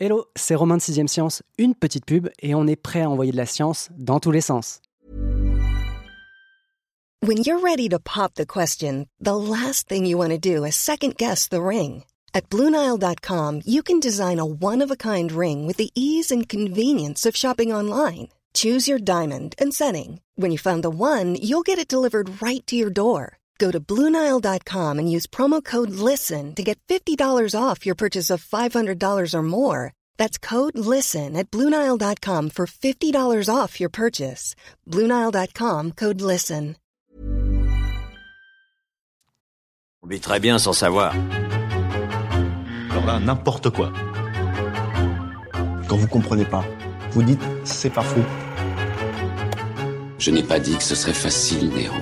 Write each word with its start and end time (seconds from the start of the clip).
Hello, 0.00 0.26
c'est 0.36 0.54
Romain 0.54 0.76
de 0.76 0.80
6ème 0.80 1.08
Science, 1.08 1.42
une 1.58 1.74
petite 1.74 2.04
pub 2.04 2.28
et 2.40 2.54
on 2.54 2.68
est 2.68 2.76
prêt 2.76 3.02
à 3.02 3.10
envoyer 3.10 3.32
de 3.32 3.36
la 3.36 3.46
science 3.46 3.88
dans 3.98 4.20
tous 4.20 4.30
les 4.30 4.40
sens. 4.40 4.80
When 7.20 7.38
you're 7.38 7.58
ready 7.58 7.88
to 7.88 7.98
pop 7.98 8.34
the 8.34 8.46
question, 8.46 9.06
the 9.20 9.34
last 9.34 9.88
thing 9.88 10.06
you 10.06 10.16
want 10.16 10.30
to 10.30 10.38
do 10.38 10.64
is 10.64 10.76
second 10.76 11.16
guess 11.16 11.48
the 11.48 11.60
ring. 11.60 12.04
At 12.32 12.48
Bluenile.com, 12.48 13.62
you 13.66 13.82
can 13.82 13.98
design 13.98 14.38
a 14.38 14.46
one-of-a-kind 14.46 15.32
ring 15.32 15.66
with 15.66 15.78
the 15.78 15.90
ease 15.96 16.30
and 16.30 16.48
convenience 16.48 17.26
of 17.26 17.34
shopping 17.34 17.74
online. 17.74 18.28
Choose 18.54 18.86
your 18.86 19.00
diamond 19.00 19.56
and 19.58 19.74
setting. 19.74 20.20
When 20.36 20.52
you 20.52 20.58
find 20.58 20.84
the 20.84 20.90
one, 20.90 21.34
you'll 21.42 21.66
get 21.66 21.80
it 21.80 21.88
delivered 21.88 22.40
right 22.40 22.64
to 22.68 22.76
your 22.76 22.90
door. 22.90 23.38
Go 23.58 23.70
to 23.72 23.80
Bluenile.com 23.80 24.98
and 24.98 25.10
use 25.10 25.26
promo 25.26 25.62
code 25.62 25.90
LISTEN 25.90 26.54
to 26.54 26.62
get 26.62 26.78
$50 26.88 27.18
off 27.54 27.84
your 27.84 27.96
purchase 27.96 28.30
of 28.30 28.44
$500 28.44 29.34
or 29.34 29.42
more. 29.42 29.92
That's 30.16 30.38
code 30.38 30.78
LISTEN 30.78 31.36
at 31.36 31.50
Bluenile.com 31.50 32.50
for 32.50 32.66
$50 32.66 33.48
off 33.52 33.80
your 33.80 33.90
purchase. 33.90 34.54
Bluenile.com 34.86 35.92
code 35.92 36.20
LISTEN. 36.20 36.76
On 40.00 40.06
vit 40.06 40.20
très 40.20 40.38
bien 40.38 40.58
sans 40.58 40.72
savoir. 40.72 41.12
Alors 42.90 43.04
là, 43.04 43.18
n'importe 43.18 43.70
quoi. 43.70 43.92
Quand 45.88 45.96
vous 45.96 46.06
comprenez 46.06 46.44
pas, 46.44 46.64
vous 47.10 47.24
dites 47.24 47.42
c'est 47.64 47.90
pas 47.90 48.02
faux. 48.02 48.24
Je 50.18 50.30
n'ai 50.30 50.44
pas 50.44 50.60
dit 50.60 50.76
que 50.76 50.84
ce 50.84 50.94
serait 50.94 51.12
facile, 51.12 51.70
Néo. 51.70 51.92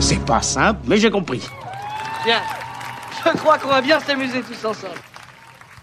C'est 0.00 0.24
pas 0.24 0.42
simple, 0.42 0.80
mais 0.86 0.96
j'ai 0.96 1.10
compris. 1.10 1.42
Bien. 2.24 2.40
Je 3.24 3.36
crois 3.36 3.58
qu'on 3.58 3.68
va 3.68 3.80
bien 3.80 3.98
s'amuser 3.98 4.42
tous 4.42 4.64
ensemble. 4.64 4.94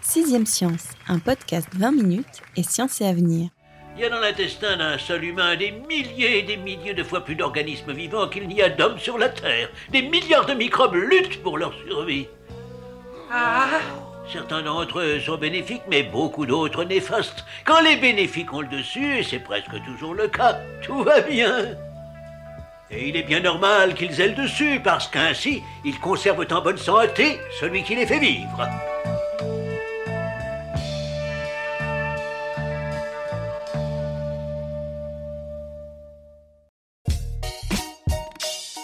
Sixième 0.00 0.46
Science, 0.46 0.88
un 1.06 1.18
podcast 1.18 1.68
20 1.74 1.92
minutes 1.92 2.42
et 2.56 2.62
science 2.62 3.00
et 3.00 3.06
avenir. 3.06 3.50
Il 3.96 4.02
y 4.02 4.04
a 4.04 4.10
dans 4.10 4.20
l'intestin 4.20 4.76
d'un 4.76 4.98
seul 4.98 5.24
humain 5.24 5.56
des 5.56 5.70
milliers 5.70 6.38
et 6.38 6.42
des 6.42 6.56
milliers 6.56 6.94
de 6.94 7.02
fois 7.02 7.24
plus 7.24 7.34
d'organismes 7.34 7.92
vivants 7.92 8.28
qu'il 8.28 8.48
n'y 8.48 8.62
a 8.62 8.68
d'hommes 8.68 8.98
sur 8.98 9.18
la 9.18 9.28
Terre. 9.28 9.68
Des 9.90 10.02
milliards 10.02 10.46
de 10.46 10.54
microbes 10.54 10.94
luttent 10.94 11.42
pour 11.42 11.58
leur 11.58 11.74
survie. 11.86 12.26
Ah 13.30 13.80
Certains 14.32 14.62
d'entre 14.62 15.00
eux 15.00 15.20
sont 15.20 15.36
bénéfiques, 15.36 15.82
mais 15.88 16.02
beaucoup 16.02 16.46
d'autres 16.46 16.84
néfastes. 16.84 17.44
Quand 17.64 17.80
les 17.80 17.96
bénéfiques 17.96 18.52
ont 18.52 18.62
le 18.62 18.68
dessus, 18.68 19.18
et 19.18 19.22
c'est 19.22 19.38
presque 19.38 19.82
toujours 19.84 20.14
le 20.14 20.26
cas, 20.28 20.58
tout 20.82 21.02
va 21.04 21.20
bien. 21.20 21.76
Et 22.88 23.08
il 23.08 23.16
est 23.16 23.24
bien 23.24 23.40
normal 23.40 23.94
qu'ils 23.94 24.20
aient 24.20 24.28
le 24.28 24.34
dessus, 24.34 24.80
parce 24.82 25.08
qu'ainsi, 25.08 25.60
ils 25.84 25.98
conservent 25.98 26.46
en 26.50 26.62
bonne 26.62 26.78
santé 26.78 27.38
celui 27.58 27.82
qui 27.82 27.96
les 27.96 28.06
fait 28.06 28.20
vivre. 28.20 28.68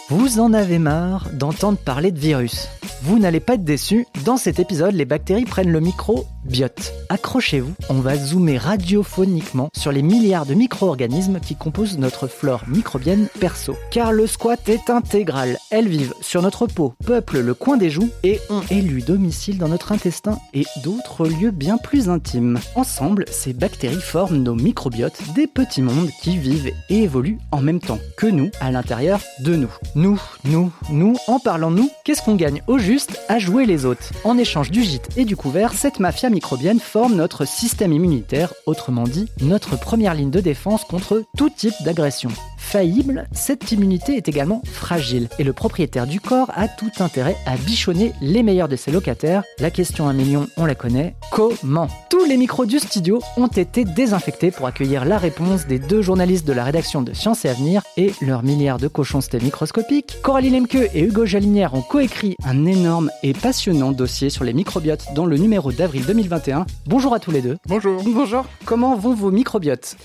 Vous 0.09 0.39
en 0.39 0.53
avez 0.53 0.79
marre 0.79 1.29
d'entendre 1.31 1.77
parler 1.77 2.11
de 2.11 2.19
virus. 2.19 2.67
Vous 3.05 3.19
n'allez 3.19 3.41
pas 3.41 3.55
être 3.55 3.65
déçus, 3.65 4.07
dans 4.23 4.37
cet 4.37 4.59
épisode, 4.59 4.93
les 4.93 5.03
bactéries 5.03 5.43
prennent 5.43 5.73
le 5.73 5.81
microbiote. 5.81 6.93
Accrochez-vous, 7.09 7.73
on 7.89 7.95
va 7.95 8.15
zoomer 8.15 8.57
radiophoniquement 8.57 9.67
sur 9.75 9.91
les 9.91 10.01
milliards 10.01 10.45
de 10.45 10.53
micro-organismes 10.53 11.41
qui 11.41 11.57
composent 11.57 11.97
notre 11.97 12.27
flore 12.27 12.63
microbienne 12.69 13.27
perso. 13.41 13.75
Car 13.91 14.13
le 14.13 14.25
squat 14.25 14.69
est 14.69 14.89
intégral. 14.89 15.57
Elles 15.69 15.89
vivent 15.89 16.13
sur 16.21 16.41
notre 16.41 16.65
peau, 16.65 16.93
peuplent 17.05 17.41
le 17.41 17.53
coin 17.53 17.75
des 17.75 17.89
joues 17.89 18.09
et 18.23 18.39
ont 18.49 18.61
élu 18.71 19.01
domicile 19.01 19.57
dans 19.57 19.67
notre 19.67 19.91
intestin 19.91 20.39
et 20.53 20.63
d'autres 20.81 21.27
lieux 21.27 21.51
bien 21.51 21.77
plus 21.77 22.07
intimes. 22.07 22.57
Ensemble, 22.75 23.25
ces 23.29 23.51
bactéries 23.51 23.99
forment 23.99 24.43
nos 24.43 24.55
microbiotes, 24.55 25.19
des 25.35 25.47
petits 25.47 25.81
mondes 25.81 26.11
qui 26.21 26.37
vivent 26.37 26.71
et 26.87 27.03
évoluent 27.03 27.39
en 27.51 27.59
même 27.59 27.81
temps 27.81 27.99
que 28.15 28.27
nous 28.27 28.49
à 28.61 28.71
l'intérieur 28.71 29.19
de 29.41 29.57
nous. 29.57 29.71
Nous, 29.95 30.21
nous, 30.45 30.71
nous, 30.89 31.17
en 31.27 31.39
parlant 31.39 31.69
nous, 31.69 31.89
qu'est-ce 32.05 32.21
qu'on 32.21 32.35
gagne 32.35 32.63
au 32.67 32.77
juste 32.77 32.92
à 33.27 33.39
jouer 33.39 33.65
les 33.65 33.85
autres 33.85 34.11
En 34.23 34.37
échange 34.37 34.69
du 34.69 34.83
gîte 34.83 35.09
et 35.17 35.25
du 35.25 35.35
couvert, 35.35 35.73
cette 35.73 35.99
mafia 35.99 36.29
microbienne 36.29 36.79
forme 36.79 37.15
notre 37.15 37.45
système 37.45 37.93
immunitaire, 37.93 38.53
autrement 38.65 39.05
dit, 39.05 39.29
notre 39.41 39.79
première 39.79 40.13
ligne 40.13 40.31
de 40.31 40.39
défense 40.39 40.83
contre 40.83 41.23
tout 41.37 41.49
type 41.49 41.73
d'agression. 41.83 42.29
Faillible, 42.63 43.27
cette 43.33 43.71
immunité 43.71 44.15
est 44.15 44.27
également 44.27 44.63
fragile 44.65 45.27
et 45.37 45.43
le 45.43 45.53
propriétaire 45.53 46.07
du 46.07 46.19
corps 46.19 46.49
a 46.55 46.67
tout 46.67 46.89
intérêt 46.99 47.35
à 47.45 47.55
bichonner 47.55 48.13
les 48.19 48.41
meilleurs 48.41 48.67
de 48.67 48.75
ses 48.75 48.89
locataires. 48.89 49.43
La 49.59 49.69
question 49.69 50.07
un 50.07 50.13
million, 50.13 50.47
on 50.57 50.65
la 50.65 50.73
connaît. 50.73 51.13
Comment? 51.31 51.87
Tous 52.09 52.25
les 52.25 52.35
micros 52.35 52.65
du 52.65 52.79
studio 52.79 53.21
ont 53.37 53.47
été 53.47 53.85
désinfectés 53.85 54.49
pour 54.49 54.65
accueillir 54.65 55.05
la 55.05 55.19
réponse 55.19 55.67
des 55.67 55.77
deux 55.77 56.01
journalistes 56.01 56.47
de 56.47 56.53
la 56.53 56.63
rédaction 56.63 57.03
de 57.03 57.13
Science 57.13 57.45
et 57.45 57.49
Avenir 57.49 57.83
et 57.95 58.11
leurs 58.21 58.41
milliards 58.41 58.79
de 58.79 58.87
cochonstés 58.87 59.39
microscopiques. 59.39 60.17
Coralie 60.23 60.49
Lemke 60.49 60.89
et 60.95 61.01
Hugo 61.03 61.27
Jalinière 61.27 61.75
ont 61.75 61.83
coécrit 61.83 62.35
un 62.43 62.65
énorme 62.65 63.11
et 63.21 63.33
passionnant 63.33 63.91
dossier 63.91 64.31
sur 64.31 64.45
les 64.45 64.53
microbiotes 64.53 65.13
dans 65.13 65.27
le 65.27 65.37
numéro 65.37 65.71
d'avril 65.71 66.05
2021. 66.07 66.65
Bonjour 66.87 67.13
à 67.13 67.19
tous 67.19 67.31
les 67.31 67.41
deux. 67.41 67.57
Bonjour. 67.67 68.01
Bonjour. 68.03 68.45
Comment 68.65 68.95
vont 68.95 69.13
vos 69.13 69.29
microbiotes? 69.29 69.95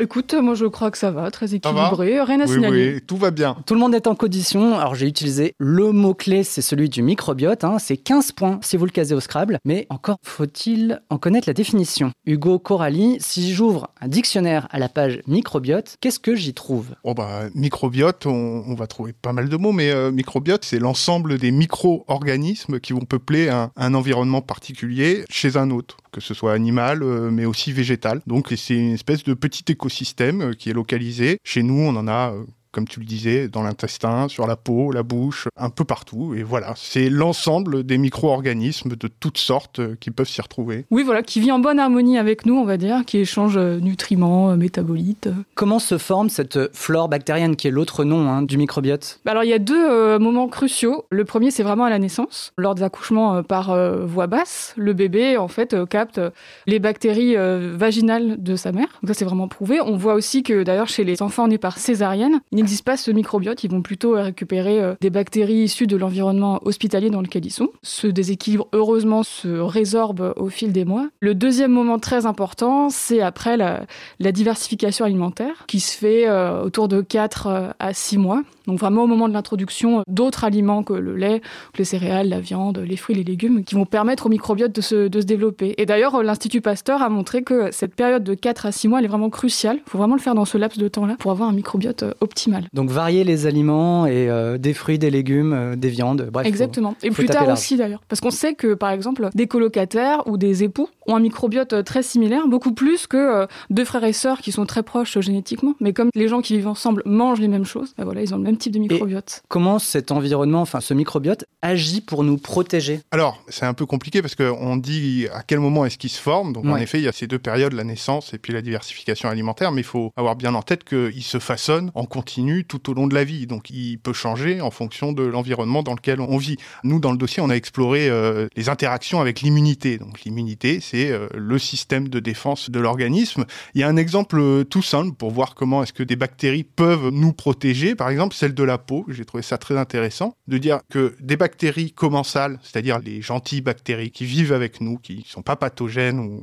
Écoute, 0.00 0.34
moi 0.34 0.54
je 0.54 0.66
crois 0.66 0.90
que 0.90 0.98
ça 0.98 1.10
va, 1.10 1.30
très 1.30 1.54
équilibré, 1.54 2.20
rien 2.20 2.40
à 2.40 2.44
oui, 2.44 2.52
signaler. 2.52 2.94
Oui, 2.94 3.00
tout 3.06 3.16
va 3.16 3.30
bien. 3.30 3.56
Tout 3.66 3.74
le 3.74 3.80
monde 3.80 3.94
est 3.94 4.06
en 4.06 4.14
condition. 4.14 4.78
Alors 4.78 4.94
j'ai 4.94 5.06
utilisé 5.06 5.54
le 5.58 5.92
mot-clé, 5.92 6.44
c'est 6.44 6.62
celui 6.62 6.88
du 6.88 7.02
microbiote. 7.02 7.64
Hein. 7.64 7.78
C'est 7.78 7.96
15 7.96 8.32
points 8.32 8.58
si 8.62 8.76
vous 8.76 8.84
le 8.84 8.90
casez 8.90 9.14
au 9.14 9.20
Scrabble. 9.20 9.58
Mais 9.64 9.86
encore 9.90 10.18
faut-il 10.22 11.02
en 11.10 11.18
connaître 11.18 11.48
la 11.48 11.54
définition. 11.54 12.12
Hugo 12.26 12.58
Coralie, 12.58 13.16
si 13.20 13.52
j'ouvre 13.52 13.88
un 14.00 14.08
dictionnaire 14.08 14.68
à 14.70 14.78
la 14.78 14.88
page 14.88 15.20
microbiote, 15.26 15.96
qu'est-ce 16.00 16.20
que 16.20 16.34
j'y 16.34 16.54
trouve? 16.54 16.94
Oh 17.04 17.14
bah, 17.14 17.44
microbiote, 17.54 18.26
on, 18.26 18.64
on, 18.66 18.74
va 18.74 18.86
trouver 18.86 19.12
pas 19.12 19.32
mal 19.32 19.48
de 19.48 19.56
mots, 19.56 19.72
mais 19.72 19.90
euh, 19.90 20.10
microbiote, 20.10 20.64
c'est 20.64 20.78
l'ensemble 20.78 21.38
des 21.38 21.50
micro-organismes 21.50 22.80
qui 22.80 22.92
vont 22.92 23.00
peupler 23.00 23.48
un, 23.48 23.70
un, 23.76 23.94
environnement 23.94 24.42
particulier 24.42 25.24
chez 25.30 25.56
un 25.56 25.70
autre, 25.70 25.96
que 26.12 26.20
ce 26.20 26.34
soit 26.34 26.52
animal, 26.52 27.02
euh, 27.02 27.30
mais 27.30 27.44
aussi 27.44 27.72
végétal. 27.72 28.20
Donc 28.26 28.52
c'est 28.56 28.74
une 28.74 28.94
espèce 28.94 29.24
de 29.24 29.34
petit 29.34 29.64
écosystème 29.68 30.42
euh, 30.42 30.52
qui 30.52 30.70
est 30.70 30.74
localisé. 30.74 31.38
Chez 31.44 31.62
nous, 31.62 31.78
on 31.80 31.96
en 31.96 32.08
a 32.08 32.34
comme 32.78 32.86
tu 32.86 33.00
le 33.00 33.06
disais, 33.06 33.48
dans 33.48 33.64
l'intestin, 33.64 34.28
sur 34.28 34.46
la 34.46 34.54
peau, 34.54 34.92
la 34.92 35.02
bouche, 35.02 35.48
un 35.56 35.68
peu 35.68 35.84
partout. 35.84 36.34
Et 36.36 36.44
voilà, 36.44 36.74
c'est 36.76 37.10
l'ensemble 37.10 37.82
des 37.82 37.98
micro-organismes 37.98 38.90
de 38.94 39.08
toutes 39.08 39.38
sortes 39.38 39.80
qui 39.96 40.12
peuvent 40.12 40.28
s'y 40.28 40.40
retrouver. 40.40 40.86
Oui, 40.92 41.02
voilà, 41.02 41.24
qui 41.24 41.40
vit 41.40 41.50
en 41.50 41.58
bonne 41.58 41.80
harmonie 41.80 42.18
avec 42.18 42.46
nous, 42.46 42.54
on 42.54 42.64
va 42.64 42.76
dire, 42.76 43.04
qui 43.04 43.18
échange 43.18 43.58
nutriments, 43.58 44.56
métabolites. 44.56 45.28
Comment 45.56 45.80
se 45.80 45.98
forme 45.98 46.28
cette 46.28 46.72
flore 46.72 47.08
bactérienne 47.08 47.56
qui 47.56 47.66
est 47.66 47.72
l'autre 47.72 48.04
nom 48.04 48.30
hein, 48.30 48.42
du 48.42 48.58
microbiote? 48.58 49.18
Alors, 49.26 49.42
il 49.42 49.50
y 49.50 49.54
a 49.54 49.58
deux 49.58 49.90
euh, 49.90 50.20
moments 50.20 50.46
cruciaux. 50.46 51.04
Le 51.10 51.24
premier, 51.24 51.50
c'est 51.50 51.64
vraiment 51.64 51.84
à 51.84 51.90
la 51.90 51.98
naissance. 51.98 52.52
Lors 52.56 52.76
des 52.76 52.84
accouchements 52.84 53.34
euh, 53.34 53.42
par 53.42 53.72
euh, 53.72 54.06
voie 54.06 54.28
basse, 54.28 54.72
le 54.76 54.92
bébé, 54.92 55.36
en 55.36 55.48
fait, 55.48 55.74
capte 55.86 56.20
les 56.68 56.78
bactéries 56.78 57.34
vaginales 57.74 58.40
de 58.40 58.54
sa 58.54 58.70
mère. 58.70 58.86
Donc 59.02 59.08
ça, 59.08 59.14
c'est 59.14 59.24
vraiment 59.24 59.48
prouvé. 59.48 59.80
On 59.80 59.96
voit 59.96 60.14
aussi 60.14 60.44
que, 60.44 60.62
d'ailleurs, 60.62 60.86
chez 60.86 61.02
les 61.02 61.22
enfants 61.22 61.48
nés 61.48 61.58
par 61.58 61.76
césarienne, 61.78 62.40
il 62.52 62.58
pas 62.84 62.96
ce 62.96 63.10
microbiote, 63.10 63.64
ils 63.64 63.70
vont 63.70 63.82
plutôt 63.82 64.12
récupérer 64.12 64.80
euh, 64.80 64.94
des 65.00 65.10
bactéries 65.10 65.64
issues 65.64 65.86
de 65.86 65.96
l'environnement 65.96 66.60
hospitalier 66.64 67.10
dans 67.10 67.20
lequel 67.20 67.44
ils 67.44 67.50
sont. 67.50 67.70
Ce 67.82 68.06
déséquilibre, 68.06 68.68
heureusement, 68.72 69.22
se 69.22 69.48
résorbe 69.48 70.32
au 70.36 70.48
fil 70.48 70.72
des 70.72 70.84
mois. 70.84 71.08
Le 71.20 71.34
deuxième 71.34 71.72
moment 71.72 71.98
très 71.98 72.26
important, 72.26 72.90
c'est 72.90 73.20
après 73.20 73.56
la, 73.56 73.84
la, 74.20 74.32
diversification 74.32 75.04
alimentaire, 75.04 75.64
qui 75.66 75.80
se 75.80 75.96
fait 75.96 76.28
euh, 76.28 76.62
autour 76.62 76.88
de 76.88 77.00
4 77.00 77.46
euh, 77.46 77.68
à 77.78 77.92
6 77.92 78.18
mois. 78.18 78.42
Donc 78.68 78.78
vraiment 78.78 79.04
au 79.04 79.06
moment 79.06 79.28
de 79.28 79.32
l'introduction 79.32 80.02
d'autres 80.06 80.44
aliments 80.44 80.82
que 80.82 80.92
le 80.92 81.16
lait, 81.16 81.40
les 81.78 81.84
céréales, 81.84 82.28
la 82.28 82.40
viande, 82.40 82.78
les 82.78 82.96
fruits, 82.96 83.16
les 83.16 83.24
légumes, 83.24 83.64
qui 83.64 83.74
vont 83.74 83.86
permettre 83.86 84.26
au 84.26 84.28
microbiote 84.28 84.72
de 84.72 84.80
se, 84.82 85.08
de 85.08 85.20
se 85.20 85.26
développer. 85.26 85.74
Et 85.78 85.86
d'ailleurs, 85.86 86.22
l'Institut 86.22 86.60
Pasteur 86.60 87.02
a 87.02 87.08
montré 87.08 87.42
que 87.42 87.70
cette 87.72 87.94
période 87.94 88.22
de 88.22 88.34
4 88.34 88.66
à 88.66 88.72
6 88.72 88.88
mois, 88.88 88.98
elle 88.98 89.06
est 89.06 89.08
vraiment 89.08 89.30
cruciale. 89.30 89.78
Il 89.86 89.90
faut 89.90 89.98
vraiment 89.98 90.14
le 90.16 90.20
faire 90.20 90.34
dans 90.34 90.44
ce 90.44 90.58
laps 90.58 90.78
de 90.78 90.86
temps-là 90.86 91.16
pour 91.18 91.30
avoir 91.30 91.48
un 91.48 91.52
microbiote 91.52 92.04
optimal. 92.20 92.68
Donc 92.74 92.90
varier 92.90 93.24
les 93.24 93.46
aliments 93.46 94.04
et 94.06 94.28
euh, 94.28 94.58
des 94.58 94.74
fruits, 94.74 94.98
des 94.98 95.10
légumes, 95.10 95.54
euh, 95.54 95.76
des 95.76 95.88
viandes, 95.88 96.28
bref. 96.30 96.46
Exactement. 96.46 96.90
Faut, 97.00 97.06
et 97.06 97.08
faut 97.08 97.14
plus 97.14 97.26
tard 97.26 97.46
large. 97.46 97.58
aussi 97.58 97.76
d'ailleurs. 97.76 98.02
Parce 98.08 98.20
qu'on 98.20 98.30
sait 98.30 98.54
que 98.54 98.74
par 98.74 98.90
exemple, 98.90 99.30
des 99.34 99.46
colocataires 99.46 100.26
ou 100.26 100.36
des 100.36 100.62
époux 100.62 100.88
ont 101.08 101.16
un 101.16 101.20
microbiote 101.20 101.84
très 101.84 102.02
similaire, 102.02 102.46
beaucoup 102.46 102.72
plus 102.72 103.06
que 103.06 103.46
deux 103.70 103.84
frères 103.84 104.04
et 104.04 104.12
sœurs 104.12 104.40
qui 104.40 104.52
sont 104.52 104.66
très 104.66 104.82
proches 104.82 105.18
génétiquement. 105.18 105.74
Mais 105.80 105.92
comme 105.92 106.10
les 106.14 106.28
gens 106.28 106.40
qui 106.40 106.56
vivent 106.56 106.68
ensemble 106.68 107.02
mangent 107.04 107.40
les 107.40 107.48
mêmes 107.48 107.64
choses, 107.64 107.94
ben 107.96 108.04
voilà, 108.04 108.22
ils 108.22 108.34
ont 108.34 108.36
le 108.36 108.44
même 108.44 108.58
type 108.58 108.72
de 108.72 108.78
microbiote. 108.78 109.42
Et 109.44 109.46
comment 109.48 109.78
cet 109.78 110.12
environnement, 110.12 110.60
enfin 110.60 110.80
ce 110.80 110.94
microbiote, 110.94 111.44
agit 111.62 112.00
pour 112.00 112.24
nous 112.24 112.36
protéger? 112.36 113.00
Alors, 113.10 113.42
c'est 113.48 113.66
un 113.66 113.74
peu 113.74 113.86
compliqué 113.86 114.22
parce 114.22 114.34
qu'on 114.34 114.76
dit 114.76 115.26
à 115.32 115.42
quel 115.42 115.60
moment 115.60 115.84
est-ce 115.84 115.98
qu'il 115.98 116.10
se 116.10 116.20
forme. 116.20 116.52
Donc, 116.52 116.66
en 116.66 116.76
effet, 116.76 116.98
il 116.98 117.04
y 117.04 117.08
a 117.08 117.12
ces 117.12 117.26
deux 117.26 117.38
périodes, 117.38 117.72
la 117.72 117.84
naissance 117.84 118.34
et 118.34 118.38
puis 118.38 118.52
la 118.52 118.62
diversification 118.62 119.28
alimentaire. 119.28 119.72
Mais 119.72 119.80
il 119.80 119.84
faut 119.84 120.12
avoir 120.16 120.36
bien 120.36 120.54
en 120.54 120.62
tête 120.62 120.84
qu'il 120.84 121.22
se 121.22 121.38
façonne 121.38 121.90
en 121.94 122.04
continu 122.04 122.64
tout 122.64 122.90
au 122.90 122.94
long 122.94 123.06
de 123.06 123.14
la 123.14 123.24
vie. 123.24 123.46
Donc, 123.46 123.70
il 123.70 123.98
peut 123.98 124.12
changer 124.12 124.60
en 124.60 124.70
fonction 124.70 125.12
de 125.12 125.22
l'environnement 125.22 125.82
dans 125.82 125.94
lequel 125.94 126.20
on 126.20 126.36
vit. 126.36 126.56
Nous, 126.84 127.00
dans 127.00 127.12
le 127.12 127.18
dossier, 127.18 127.42
on 127.42 127.50
a 127.50 127.54
exploré 127.54 128.08
euh, 128.08 128.48
les 128.56 128.68
interactions 128.68 129.20
avec 129.20 129.40
l'immunité. 129.40 129.98
Donc, 129.98 130.22
l'immunité, 130.22 130.80
c'est 130.80 130.97
euh, 131.06 131.28
le 131.34 131.58
système 131.58 132.08
de 132.08 132.20
défense 132.20 132.70
de 132.70 132.80
l'organisme. 132.80 133.44
Il 133.74 133.80
y 133.80 133.84
a 133.84 133.88
un 133.88 133.96
exemple 133.96 134.38
euh, 134.38 134.64
tout 134.64 134.82
simple 134.82 135.14
pour 135.14 135.30
voir 135.30 135.54
comment 135.54 135.82
est-ce 135.82 135.92
que 135.92 136.02
des 136.02 136.16
bactéries 136.16 136.64
peuvent 136.64 137.08
nous 137.10 137.32
protéger. 137.32 137.94
Par 137.94 138.10
exemple, 138.10 138.34
celle 138.34 138.54
de 138.54 138.62
la 138.62 138.78
peau. 138.78 139.04
J'ai 139.08 139.24
trouvé 139.24 139.42
ça 139.42 139.58
très 139.58 139.76
intéressant 139.76 140.36
de 140.46 140.58
dire 140.58 140.80
que 140.90 141.14
des 141.20 141.36
bactéries 141.36 141.92
commensales, 141.92 142.58
c'est-à-dire 142.62 142.98
les 142.98 143.22
gentilles 143.22 143.60
bactéries 143.60 144.10
qui 144.10 144.24
vivent 144.24 144.52
avec 144.52 144.80
nous, 144.80 144.98
qui 144.98 145.24
sont 145.26 145.42
pas 145.42 145.56
pathogènes 145.56 146.40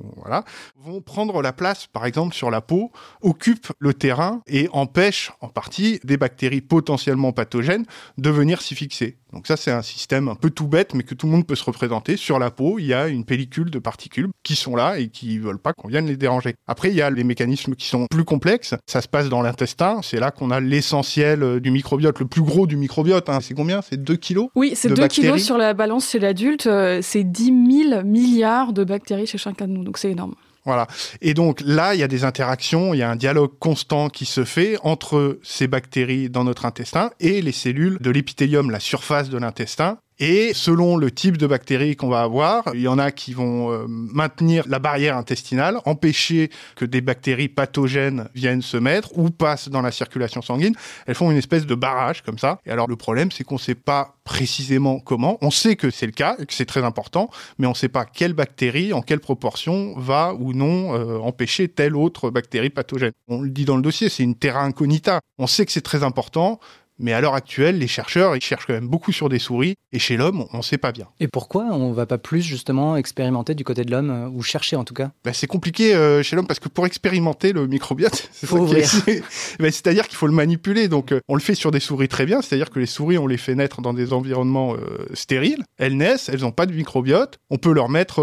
vont 0.77 1.01
prendre 1.01 1.41
la 1.41 1.53
place, 1.53 1.87
par 1.87 2.05
exemple, 2.05 2.35
sur 2.35 2.51
la 2.51 2.61
peau, 2.61 2.91
occupent 3.21 3.71
le 3.79 3.93
terrain 3.93 4.41
et 4.47 4.69
empêchent 4.71 5.31
en 5.41 5.47
partie 5.47 5.99
des 6.03 6.17
bactéries 6.17 6.61
potentiellement 6.61 7.31
pathogènes 7.31 7.85
de 8.17 8.29
venir 8.29 8.61
s'y 8.61 8.75
fixer. 8.75 9.17
Donc 9.35 9.47
ça, 9.47 9.57
c'est 9.57 9.71
un 9.71 9.81
système 9.81 10.29
un 10.29 10.35
peu 10.35 10.49
tout 10.49 10.67
bête, 10.67 10.93
mais 10.93 11.03
que 11.03 11.13
tout 11.13 11.25
le 11.25 11.33
monde 11.33 11.45
peut 11.45 11.55
se 11.55 11.63
représenter. 11.65 12.15
Sur 12.15 12.39
la 12.39 12.51
peau, 12.51 12.79
il 12.79 12.85
y 12.85 12.93
a 12.93 13.09
une 13.09 13.25
pellicule 13.25 13.69
de 13.69 13.79
particules 13.79 14.29
qui 14.43 14.55
sont 14.55 14.77
là 14.77 14.97
et 14.97 15.09
qui 15.09 15.37
veulent 15.39 15.59
pas 15.59 15.73
qu'on 15.73 15.89
vienne 15.89 16.07
les 16.07 16.15
déranger. 16.15 16.55
Après, 16.67 16.89
il 16.89 16.95
y 16.95 17.01
a 17.01 17.09
les 17.09 17.25
mécanismes 17.25 17.75
qui 17.75 17.87
sont 17.87 18.07
plus 18.09 18.23
complexes. 18.23 18.75
Ça 18.87 19.01
se 19.01 19.09
passe 19.09 19.27
dans 19.27 19.41
l'intestin. 19.41 19.99
C'est 20.03 20.21
là 20.21 20.31
qu'on 20.31 20.51
a 20.51 20.61
l'essentiel 20.61 21.43
euh, 21.43 21.59
du 21.59 21.69
microbiote, 21.69 22.17
le 22.19 22.27
plus 22.27 22.43
gros 22.43 22.65
du 22.65 22.77
microbiote. 22.77 23.27
Hein. 23.27 23.39
C'est 23.41 23.53
combien? 23.53 23.81
C'est 23.81 24.01
2 24.01 24.15
kilos? 24.15 24.47
Oui, 24.55 24.71
c'est 24.73 24.89
2 24.89 25.07
kilos 25.07 25.43
sur 25.43 25.57
la 25.57 25.73
balance 25.73 26.09
chez 26.09 26.19
l'adulte. 26.19 26.67
Euh, 26.67 26.99
c'est 27.01 27.25
10 27.25 27.89
000 27.89 28.03
milliards 28.05 28.71
de 28.71 28.85
bactéries 28.85 29.27
chez 29.27 29.37
chacun 29.37 29.67
de 29.67 29.73
nous. 29.73 29.83
Donc 29.83 29.97
c'est 29.97 30.11
énorme. 30.11 30.35
Voilà. 30.65 30.87
Et 31.21 31.33
donc 31.33 31.61
là, 31.63 31.93
il 31.93 31.99
y 31.99 32.03
a 32.03 32.07
des 32.07 32.23
interactions, 32.23 32.93
il 32.93 32.97
y 32.97 33.03
a 33.03 33.09
un 33.09 33.15
dialogue 33.15 33.51
constant 33.59 34.09
qui 34.09 34.25
se 34.25 34.43
fait 34.43 34.77
entre 34.83 35.39
ces 35.43 35.67
bactéries 35.67 36.29
dans 36.29 36.43
notre 36.43 36.65
intestin 36.65 37.11
et 37.19 37.41
les 37.41 37.51
cellules 37.51 37.99
de 38.01 38.09
l'épithélium, 38.09 38.71
la 38.71 38.79
surface 38.79 39.29
de 39.29 39.37
l'intestin, 39.37 39.99
et 40.19 40.53
selon 40.53 40.95
le 40.95 41.11
type 41.11 41.37
de 41.37 41.45
bactéries 41.45 41.95
qu'on 41.95 42.07
va 42.07 42.21
avoir, 42.21 42.63
il 42.73 42.81
y 42.81 42.87
en 42.87 42.97
a 42.97 43.11
qui 43.11 43.33
vont 43.33 43.71
euh, 43.71 43.85
maintenir 43.87 44.63
la 44.67 44.79
barrière 44.79 45.17
intestinale, 45.17 45.79
empêcher 45.85 46.49
que 46.75 46.85
des 46.85 47.01
bactéries 47.01 47.49
pathogènes 47.49 48.29
viennent 48.33 48.61
se 48.61 48.77
mettre 48.77 49.17
ou 49.17 49.29
passent 49.29 49.69
dans 49.69 49.81
la 49.81 49.91
circulation 49.91 50.41
sanguine. 50.41 50.75
Elles 51.05 51.15
font 51.15 51.31
une 51.31 51.37
espèce 51.37 51.65
de 51.65 51.75
barrage 51.75 52.21
comme 52.21 52.37
ça. 52.37 52.59
Et 52.65 52.71
alors 52.71 52.87
le 52.87 52.95
problème, 52.95 53.31
c'est 53.31 53.43
qu'on 53.43 53.55
ne 53.55 53.59
sait 53.59 53.75
pas 53.75 54.15
précisément 54.23 54.99
comment. 54.99 55.37
On 55.41 55.51
sait 55.51 55.75
que 55.75 55.89
c'est 55.89 56.05
le 56.05 56.11
cas 56.11 56.35
et 56.39 56.45
que 56.45 56.53
c'est 56.53 56.65
très 56.65 56.83
important, 56.83 57.29
mais 57.57 57.67
on 57.67 57.71
ne 57.71 57.75
sait 57.75 57.89
pas 57.89 58.05
quelle 58.05 58.33
bactérie, 58.33 58.93
en 58.93 59.01
quelle 59.01 59.19
proportion 59.19 59.97
va 59.97 60.33
ou 60.33 60.53
non 60.53 60.95
euh, 60.95 61.17
empêcher 61.19 61.67
telle 61.67 61.95
autre 61.95 62.29
bactérie 62.29 62.69
pathogène. 62.69 63.11
On 63.27 63.41
le 63.41 63.49
dit 63.49 63.65
dans 63.65 63.75
le 63.75 63.81
dossier, 63.81 64.09
c'est 64.09 64.23
une 64.23 64.35
terra 64.35 64.63
incognita. 64.63 65.19
On 65.37 65.47
sait 65.47 65.65
que 65.65 65.71
c'est 65.71 65.81
très 65.81 66.03
important, 66.03 66.59
mais 66.99 67.13
à 67.13 67.21
l'heure 67.21 67.33
actuelle, 67.33 67.79
les 67.79 67.87
chercheurs, 67.87 68.35
ils 68.35 68.41
cherchent 68.41 68.65
quand 68.65 68.73
même 68.73 68.87
beaucoup 68.87 69.11
sur 69.11 69.29
des 69.29 69.39
souris, 69.39 69.75
et 69.91 69.99
chez 69.99 70.17
l'homme, 70.17 70.45
on 70.53 70.57
ne 70.57 70.63
sait 70.63 70.77
pas 70.77 70.91
bien. 70.91 71.07
Et 71.19 71.27
pourquoi 71.27 71.65
on 71.71 71.91
va 71.91 72.05
pas 72.05 72.17
plus 72.17 72.41
justement 72.41 72.95
expérimenter 72.97 73.55
du 73.55 73.63
côté 73.63 73.83
de 73.83 73.91
l'homme, 73.91 74.09
euh, 74.09 74.29
ou 74.29 74.41
chercher 74.41 74.75
en 74.75 74.83
tout 74.83 74.93
cas? 74.93 75.11
Bah, 75.23 75.33
C'est 75.33 75.47
compliqué 75.47 75.93
euh, 75.93 76.23
chez 76.23 76.35
l'homme, 76.35 76.47
parce 76.47 76.59
que 76.59 76.69
pour 76.69 76.85
expérimenter 76.85 77.53
le 77.53 77.67
microbiote, 77.67 78.29
c'est 78.33 78.49
bah, 79.59 79.71
c'est-à-dire 79.71 80.07
qu'il 80.07 80.17
faut 80.17 80.27
le 80.27 80.33
manipuler. 80.33 80.87
Donc 80.87 81.11
euh, 81.11 81.19
on 81.27 81.35
le 81.35 81.41
fait 81.41 81.55
sur 81.55 81.71
des 81.71 81.79
souris 81.79 82.07
très 82.07 82.25
bien, 82.25 82.41
c'est-à-dire 82.41 82.69
que 82.69 82.79
les 82.79 82.85
souris, 82.85 83.17
on 83.17 83.27
les 83.27 83.37
fait 83.37 83.55
naître 83.55 83.81
dans 83.81 83.93
des 83.93 84.13
environnements 84.13 84.75
stériles, 85.13 85.63
elles 85.77 85.97
naissent, 85.97 86.29
elles 86.29 86.41
n'ont 86.41 86.51
pas 86.51 86.65
de 86.65 86.73
microbiote, 86.73 87.37
on 87.49 87.57
peut 87.57 87.73
leur 87.73 87.89
mettre 87.89 88.17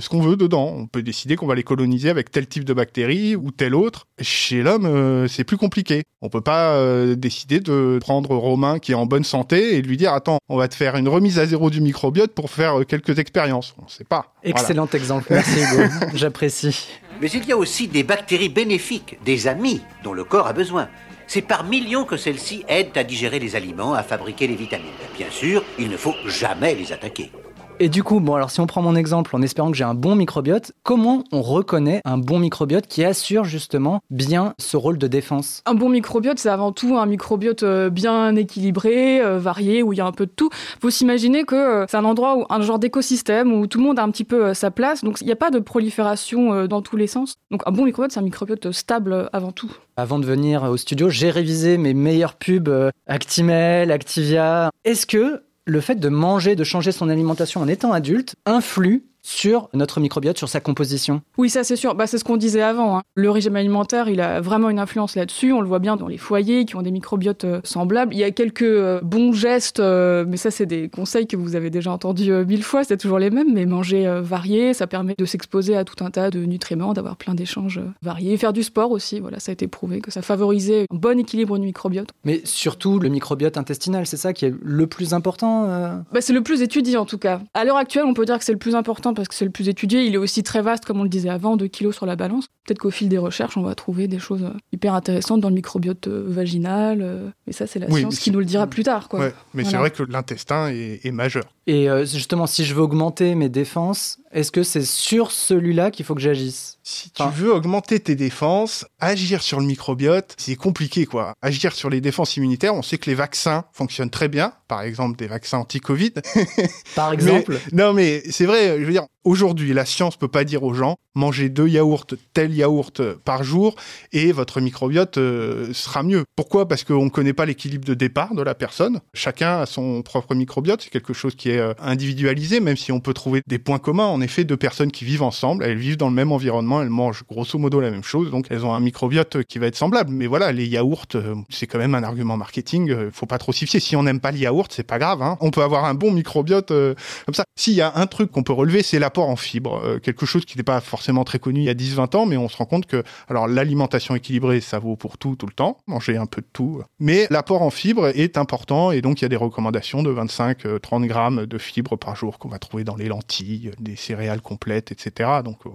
ce 0.00 0.08
qu'on 0.08 0.20
veut 0.20 0.36
dedans, 0.36 0.72
on 0.76 0.86
peut 0.86 1.02
décider 1.02 1.36
qu'on 1.36 1.46
va 1.46 1.54
les 1.54 1.62
coloniser 1.62 2.08
avec 2.10 2.30
tel 2.30 2.46
type 2.46 2.64
de 2.64 2.72
bactéries 2.72 3.36
ou 3.36 3.50
tel 3.50 3.74
autre. 3.74 4.06
Chez 4.20 4.62
l'homme, 4.62 5.26
c'est 5.28 5.44
plus 5.44 5.56
compliqué. 5.56 6.02
On 6.22 6.28
peut 6.28 6.40
pas 6.40 7.14
décider 7.16 7.60
de 7.60 7.98
prendre 8.00 8.15
Romain 8.24 8.78
qui 8.78 8.92
est 8.92 8.96
en 8.96 9.06
bonne 9.06 9.24
santé 9.24 9.76
et 9.76 9.82
lui 9.82 9.96
dire 9.96 10.12
attends, 10.12 10.38
on 10.48 10.56
va 10.56 10.68
te 10.68 10.74
faire 10.74 10.96
une 10.96 11.08
remise 11.08 11.38
à 11.38 11.46
zéro 11.46 11.70
du 11.70 11.80
microbiote 11.80 12.32
pour 12.32 12.50
faire 12.50 12.80
euh, 12.80 12.84
quelques 12.84 13.18
expériences. 13.18 13.74
On 13.78 13.84
ne 13.84 13.90
sait 13.90 14.04
pas. 14.04 14.34
Excellent 14.42 14.88
exemple, 14.92 15.26
merci 15.30 15.60
Hugo, 15.60 15.82
j'apprécie. 16.14 16.88
Mais 17.20 17.30
il 17.30 17.46
y 17.46 17.52
a 17.52 17.56
aussi 17.56 17.88
des 17.88 18.02
bactéries 18.02 18.48
bénéfiques, 18.48 19.18
des 19.24 19.48
amis 19.48 19.80
dont 20.04 20.12
le 20.12 20.24
corps 20.24 20.46
a 20.46 20.52
besoin. 20.52 20.88
C'est 21.26 21.42
par 21.42 21.64
millions 21.64 22.04
que 22.04 22.16
celles-ci 22.16 22.64
aident 22.68 22.96
à 22.96 23.04
digérer 23.04 23.38
les 23.38 23.56
aliments, 23.56 23.94
à 23.94 24.02
fabriquer 24.02 24.46
les 24.46 24.54
vitamines. 24.54 24.86
Bien 25.16 25.30
sûr, 25.30 25.64
il 25.78 25.88
ne 25.88 25.96
faut 25.96 26.14
jamais 26.26 26.74
les 26.74 26.92
attaquer. 26.92 27.30
Et 27.78 27.90
du 27.90 28.02
coup, 28.02 28.20
bon, 28.20 28.34
alors 28.34 28.50
si 28.50 28.60
on 28.60 28.66
prend 28.66 28.80
mon 28.80 28.96
exemple 28.96 29.36
en 29.36 29.42
espérant 29.42 29.70
que 29.70 29.76
j'ai 29.76 29.84
un 29.84 29.92
bon 29.92 30.16
microbiote, 30.16 30.72
comment 30.82 31.24
on 31.30 31.42
reconnaît 31.42 32.00
un 32.06 32.16
bon 32.16 32.38
microbiote 32.38 32.86
qui 32.86 33.04
assure 33.04 33.44
justement 33.44 34.00
bien 34.08 34.54
ce 34.58 34.78
rôle 34.78 34.96
de 34.96 35.06
défense? 35.06 35.62
Un 35.66 35.74
bon 35.74 35.90
microbiote, 35.90 36.38
c'est 36.38 36.48
avant 36.48 36.72
tout 36.72 36.96
un 36.96 37.04
microbiote 37.04 37.64
euh, 37.64 37.90
bien 37.90 38.34
équilibré, 38.34 39.20
euh, 39.20 39.38
varié, 39.38 39.82
où 39.82 39.92
il 39.92 39.98
y 39.98 40.00
a 40.00 40.06
un 40.06 40.12
peu 40.12 40.24
de 40.24 40.30
tout. 40.30 40.48
Faut 40.80 40.88
s'imaginer 40.88 41.44
que 41.44 41.54
euh, 41.54 41.86
c'est 41.86 41.98
un 41.98 42.06
endroit 42.06 42.38
où 42.38 42.46
un 42.48 42.62
genre 42.62 42.78
d'écosystème 42.78 43.52
où 43.52 43.66
tout 43.66 43.78
le 43.78 43.84
monde 43.84 43.98
a 43.98 44.02
un 44.02 44.10
petit 44.10 44.24
peu 44.24 44.54
sa 44.54 44.70
place, 44.70 45.04
donc 45.04 45.20
il 45.20 45.26
n'y 45.26 45.32
a 45.32 45.36
pas 45.36 45.50
de 45.50 45.58
prolifération 45.58 46.66
dans 46.66 46.80
tous 46.80 46.96
les 46.96 47.06
sens. 47.06 47.34
Donc 47.50 47.60
un 47.66 47.72
bon 47.72 47.84
microbiote, 47.84 48.12
c'est 48.12 48.20
un 48.20 48.22
microbiote 48.22 48.72
stable 48.72 49.28
avant 49.34 49.52
tout. 49.52 49.70
Avant 49.98 50.18
de 50.18 50.24
venir 50.24 50.62
au 50.62 50.78
studio, 50.78 51.10
j'ai 51.10 51.28
révisé 51.30 51.76
mes 51.76 51.92
meilleures 51.92 52.36
pubs 52.36 52.90
Actimel, 53.06 53.90
Activia. 53.90 54.70
Est-ce 54.84 55.06
que 55.06 55.42
le 55.66 55.80
fait 55.80 55.96
de 55.96 56.08
manger, 56.08 56.56
de 56.56 56.64
changer 56.64 56.92
son 56.92 57.08
alimentation 57.08 57.60
en 57.60 57.68
étant 57.68 57.92
adulte, 57.92 58.36
influe 58.46 59.04
sur 59.26 59.68
notre 59.74 59.98
microbiote, 59.98 60.38
sur 60.38 60.48
sa 60.48 60.60
composition. 60.60 61.20
Oui, 61.36 61.50
ça 61.50 61.64
c'est 61.64 61.74
sûr. 61.74 61.96
Bah, 61.96 62.06
c'est 62.06 62.16
ce 62.16 62.24
qu'on 62.24 62.36
disait 62.36 62.62
avant. 62.62 62.98
Hein. 62.98 63.02
Le 63.16 63.28
régime 63.28 63.56
alimentaire, 63.56 64.08
il 64.08 64.20
a 64.20 64.40
vraiment 64.40 64.70
une 64.70 64.78
influence 64.78 65.16
là-dessus. 65.16 65.52
On 65.52 65.60
le 65.60 65.66
voit 65.66 65.80
bien 65.80 65.96
dans 65.96 66.06
les 66.06 66.16
foyers 66.16 66.64
qui 66.64 66.76
ont 66.76 66.82
des 66.82 66.92
microbiotes 66.92 67.44
euh, 67.44 67.60
semblables. 67.64 68.14
Il 68.14 68.18
y 68.18 68.24
a 68.24 68.30
quelques 68.30 68.62
euh, 68.62 69.00
bons 69.02 69.32
gestes, 69.32 69.80
euh, 69.80 70.24
mais 70.28 70.36
ça 70.36 70.52
c'est 70.52 70.66
des 70.66 70.88
conseils 70.88 71.26
que 71.26 71.36
vous 71.36 71.56
avez 71.56 71.70
déjà 71.70 71.90
entendus 71.90 72.32
mille 72.46 72.62
fois. 72.62 72.84
C'est 72.84 72.96
toujours 72.96 73.18
les 73.18 73.30
mêmes, 73.30 73.52
mais 73.52 73.66
manger 73.66 74.06
varié, 74.22 74.74
ça 74.74 74.86
permet 74.86 75.16
de 75.18 75.24
s'exposer 75.24 75.76
à 75.76 75.84
tout 75.84 76.04
un 76.04 76.10
tas 76.10 76.30
de 76.30 76.44
nutriments, 76.44 76.92
d'avoir 76.92 77.16
plein 77.16 77.34
d'échanges 77.34 77.80
variés. 78.02 78.36
Faire 78.36 78.52
du 78.52 78.62
sport 78.62 78.92
aussi, 78.92 79.18
voilà, 79.18 79.40
ça 79.40 79.50
a 79.50 79.54
été 79.54 79.66
prouvé 79.66 80.00
que 80.00 80.12
ça 80.12 80.22
favorisait 80.22 80.86
un 80.92 80.96
bon 80.96 81.18
équilibre 81.18 81.58
du 81.58 81.66
microbiote. 81.66 82.10
Mais 82.24 82.42
surtout 82.44 83.00
le 83.00 83.08
microbiote 83.08 83.56
intestinal, 83.56 84.06
c'est 84.06 84.16
ça 84.16 84.32
qui 84.32 84.44
est 84.44 84.54
le 84.62 84.86
plus 84.86 85.14
important 85.14 85.66
bah, 86.12 86.20
C'est 86.20 86.32
le 86.32 86.42
plus 86.42 86.62
étudié 86.62 86.96
en 86.96 87.06
tout 87.06 87.18
cas. 87.18 87.40
À 87.54 87.64
l'heure 87.64 87.76
actuelle, 87.76 88.04
on 88.06 88.14
peut 88.14 88.24
dire 88.24 88.38
que 88.38 88.44
c'est 88.44 88.52
le 88.52 88.58
plus 88.58 88.76
important 88.76 89.15
parce 89.16 89.26
que 89.28 89.34
c'est 89.34 89.44
le 89.44 89.50
plus 89.50 89.68
étudié. 89.68 90.04
Il 90.04 90.14
est 90.14 90.18
aussi 90.18 90.44
très 90.44 90.62
vaste, 90.62 90.84
comme 90.84 91.00
on 91.00 91.02
le 91.02 91.08
disait 91.08 91.30
avant, 91.30 91.56
2 91.56 91.66
kilos 91.66 91.96
sur 91.96 92.06
la 92.06 92.14
balance. 92.14 92.46
Peut-être 92.66 92.80
qu'au 92.80 92.90
fil 92.90 93.08
des 93.08 93.18
recherches, 93.18 93.56
on 93.56 93.62
va 93.62 93.76
trouver 93.76 94.08
des 94.08 94.18
choses 94.18 94.50
hyper 94.72 94.94
intéressantes 94.94 95.40
dans 95.40 95.48
le 95.48 95.54
microbiote 95.54 96.08
euh, 96.08 96.24
vaginal. 96.26 97.00
Euh, 97.00 97.28
mais 97.46 97.52
ça, 97.52 97.68
c'est 97.68 97.78
la 97.78 97.88
science 97.88 98.18
qui 98.18 98.32
nous 98.32 98.40
le 98.40 98.44
dira 98.44 98.66
plus 98.66 98.82
tard. 98.82 99.08
Quoi. 99.08 99.30
mais 99.54 99.64
c'est 99.64 99.76
vrai 99.76 99.90
que 99.90 100.02
l'intestin 100.02 100.68
est, 100.70 101.00
est, 101.04 101.12
majeur. 101.12 101.44
Et 101.68 101.88
euh, 101.88 102.04
justement, 102.04 102.46
si 102.46 102.64
je 102.64 102.74
veux 102.74 102.82
augmenter 102.82 103.36
mes 103.36 103.48
défenses, 103.48 104.18
est-ce 104.32 104.50
que 104.50 104.64
c'est 104.64 104.84
sur 104.84 105.30
celui-là 105.30 105.92
qu'il 105.92 106.04
faut 106.04 106.14
que 106.14 106.20
j'agisse? 106.20 106.78
Si 106.82 107.10
tu 107.10 107.22
veux 107.34 107.52
augmenter 107.52 108.00
tes 108.00 108.14
défenses, 108.14 108.84
agir 109.00 109.42
sur 109.42 109.60
le 109.60 109.66
microbiote, 109.66 110.34
c'est 110.36 110.56
compliqué 110.56 111.06
quoi. 111.06 111.34
Agir 111.42 111.72
sur 111.72 111.90
les 111.90 112.00
défenses 112.00 112.36
immunitaires, 112.36 112.74
on 112.74 112.82
sait 112.82 112.98
que 112.98 113.10
les 113.10 113.16
vaccins 113.16 113.64
fonctionnent 113.72 114.10
très 114.10 114.28
bien, 114.28 114.52
par 114.68 114.82
exemple 114.82 115.16
des 115.16 115.26
vaccins 115.26 115.58
anti-Covid. 115.58 116.12
par 116.94 117.12
exemple? 117.12 117.58
Non 117.72 117.92
mais 117.92 118.22
c'est 118.30 118.46
vrai, 118.46 118.78
je 118.78 118.84
veux 118.84 118.92
dire, 118.92 119.06
Aujourd'hui, 119.26 119.72
la 119.72 119.84
science 119.84 120.16
peut 120.16 120.28
pas 120.28 120.44
dire 120.44 120.62
aux 120.62 120.72
gens 120.72 120.98
mangez 121.16 121.48
deux 121.48 121.66
yaourts, 121.66 122.06
tel 122.32 122.54
yaourt 122.56 123.02
par 123.24 123.44
jour 123.44 123.76
et 124.12 124.32
votre 124.32 124.60
microbiote 124.60 125.18
euh, 125.18 125.72
sera 125.72 126.02
mieux. 126.02 126.24
Pourquoi? 126.36 126.68
Parce 126.68 126.84
qu'on 126.84 127.04
ne 127.04 127.10
connaît 127.10 127.32
pas 127.32 127.46
l'équilibre 127.46 127.84
de 127.84 127.94
départ 127.94 128.34
de 128.34 128.42
la 128.42 128.54
personne. 128.54 129.00
Chacun 129.14 129.60
a 129.60 129.66
son 129.66 130.02
propre 130.02 130.34
microbiote. 130.34 130.82
C'est 130.82 130.90
quelque 130.90 131.12
chose 131.12 131.34
qui 131.34 131.50
est 131.50 131.58
euh, 131.58 131.74
individualisé, 131.78 132.60
même 132.60 132.76
si 132.76 132.92
on 132.92 133.00
peut 133.00 133.14
trouver 133.14 133.42
des 133.46 133.58
points 133.58 133.78
communs. 133.78 134.06
En 134.06 134.20
effet, 134.20 134.44
deux 134.44 134.56
personnes 134.56 134.90
qui 134.90 135.04
vivent 135.04 135.22
ensemble, 135.22 135.64
elles 135.64 135.78
vivent 135.78 135.96
dans 135.96 136.08
le 136.08 136.14
même 136.14 136.32
environnement, 136.32 136.82
elles 136.82 136.90
mangent 136.90 137.24
grosso 137.28 137.58
modo 137.58 137.80
la 137.80 137.90
même 137.90 138.04
chose, 138.04 138.30
donc 138.30 138.46
elles 138.50 138.64
ont 138.64 138.74
un 138.74 138.80
microbiote 138.80 139.42
qui 139.44 139.58
va 139.58 139.66
être 139.66 139.76
semblable. 139.76 140.10
Mais 140.10 140.26
voilà, 140.26 140.52
les 140.52 140.66
yaourts, 140.66 141.06
euh, 141.14 141.34
c'est 141.48 141.66
quand 141.66 141.78
même 141.78 141.94
un 141.94 142.02
argument 142.02 142.36
marketing. 142.36 143.10
Faut 143.12 143.26
pas 143.26 143.38
trop 143.38 143.52
s'y 143.52 143.66
fier. 143.66 143.80
Si 143.80 143.96
on 143.96 144.02
n'aime 144.02 144.20
pas 144.20 144.32
le 144.32 144.38
yaourt, 144.38 144.72
c'est 144.72 144.86
pas 144.86 144.98
grave. 144.98 145.22
Hein. 145.22 145.36
On 145.40 145.50
peut 145.50 145.62
avoir 145.62 145.84
un 145.84 145.94
bon 145.94 146.12
microbiote 146.12 146.68
comme 146.68 147.34
ça. 147.34 147.44
S'il 147.58 147.74
y 147.74 147.80
a 147.80 147.92
un 147.96 148.06
truc 148.06 148.30
qu'on 148.30 148.42
peut 148.42 148.52
relever, 148.52 148.82
c'est 148.82 148.98
la 148.98 149.10
en 149.16 149.36
fibres, 149.36 149.98
quelque 150.02 150.26
chose 150.26 150.44
qui 150.44 150.58
n'est 150.58 150.62
pas 150.62 150.80
forcément 150.82 151.24
très 151.24 151.38
connu 151.38 151.60
il 151.60 151.64
y 151.64 151.70
a 151.70 151.74
10-20 151.74 152.16
ans, 152.16 152.26
mais 152.26 152.36
on 152.36 152.45
se 152.48 152.56
rend 152.56 152.66
compte 152.66 152.86
que, 152.86 153.02
alors 153.28 153.48
l'alimentation 153.48 154.14
équilibrée, 154.14 154.60
ça 154.60 154.78
vaut 154.78 154.96
pour 154.96 155.18
tout, 155.18 155.36
tout 155.36 155.46
le 155.46 155.52
temps, 155.52 155.78
manger 155.86 156.16
un 156.16 156.26
peu 156.26 156.40
de 156.40 156.48
tout, 156.52 156.82
mais 156.98 157.26
l'apport 157.30 157.62
en 157.62 157.70
fibres 157.70 158.08
est 158.08 158.38
important 158.38 158.90
et 158.92 159.00
donc 159.00 159.20
il 159.20 159.24
y 159.24 159.26
a 159.26 159.28
des 159.28 159.36
recommandations 159.36 160.02
de 160.02 160.12
25-30 160.12 161.06
grammes 161.06 161.46
de 161.46 161.58
fibres 161.58 161.96
par 161.96 162.16
jour 162.16 162.38
qu'on 162.38 162.48
va 162.48 162.58
trouver 162.58 162.84
dans 162.84 162.96
les 162.96 163.06
lentilles, 163.06 163.72
des 163.78 163.96
céréales 163.96 164.40
complètes, 164.40 164.92
etc. 164.92 165.30
Donc, 165.44 165.58
euh, 165.66 165.70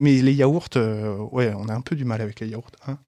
mais 0.00 0.20
les 0.22 0.32
yaourts, 0.32 0.68
euh, 0.76 1.16
ouais, 1.30 1.52
on 1.56 1.68
a 1.68 1.74
un 1.74 1.80
peu 1.80 1.96
du 1.96 2.04
mal 2.04 2.20
avec 2.20 2.40
les 2.40 2.48
yaourts. 2.48 2.70
Hein. 2.86 2.98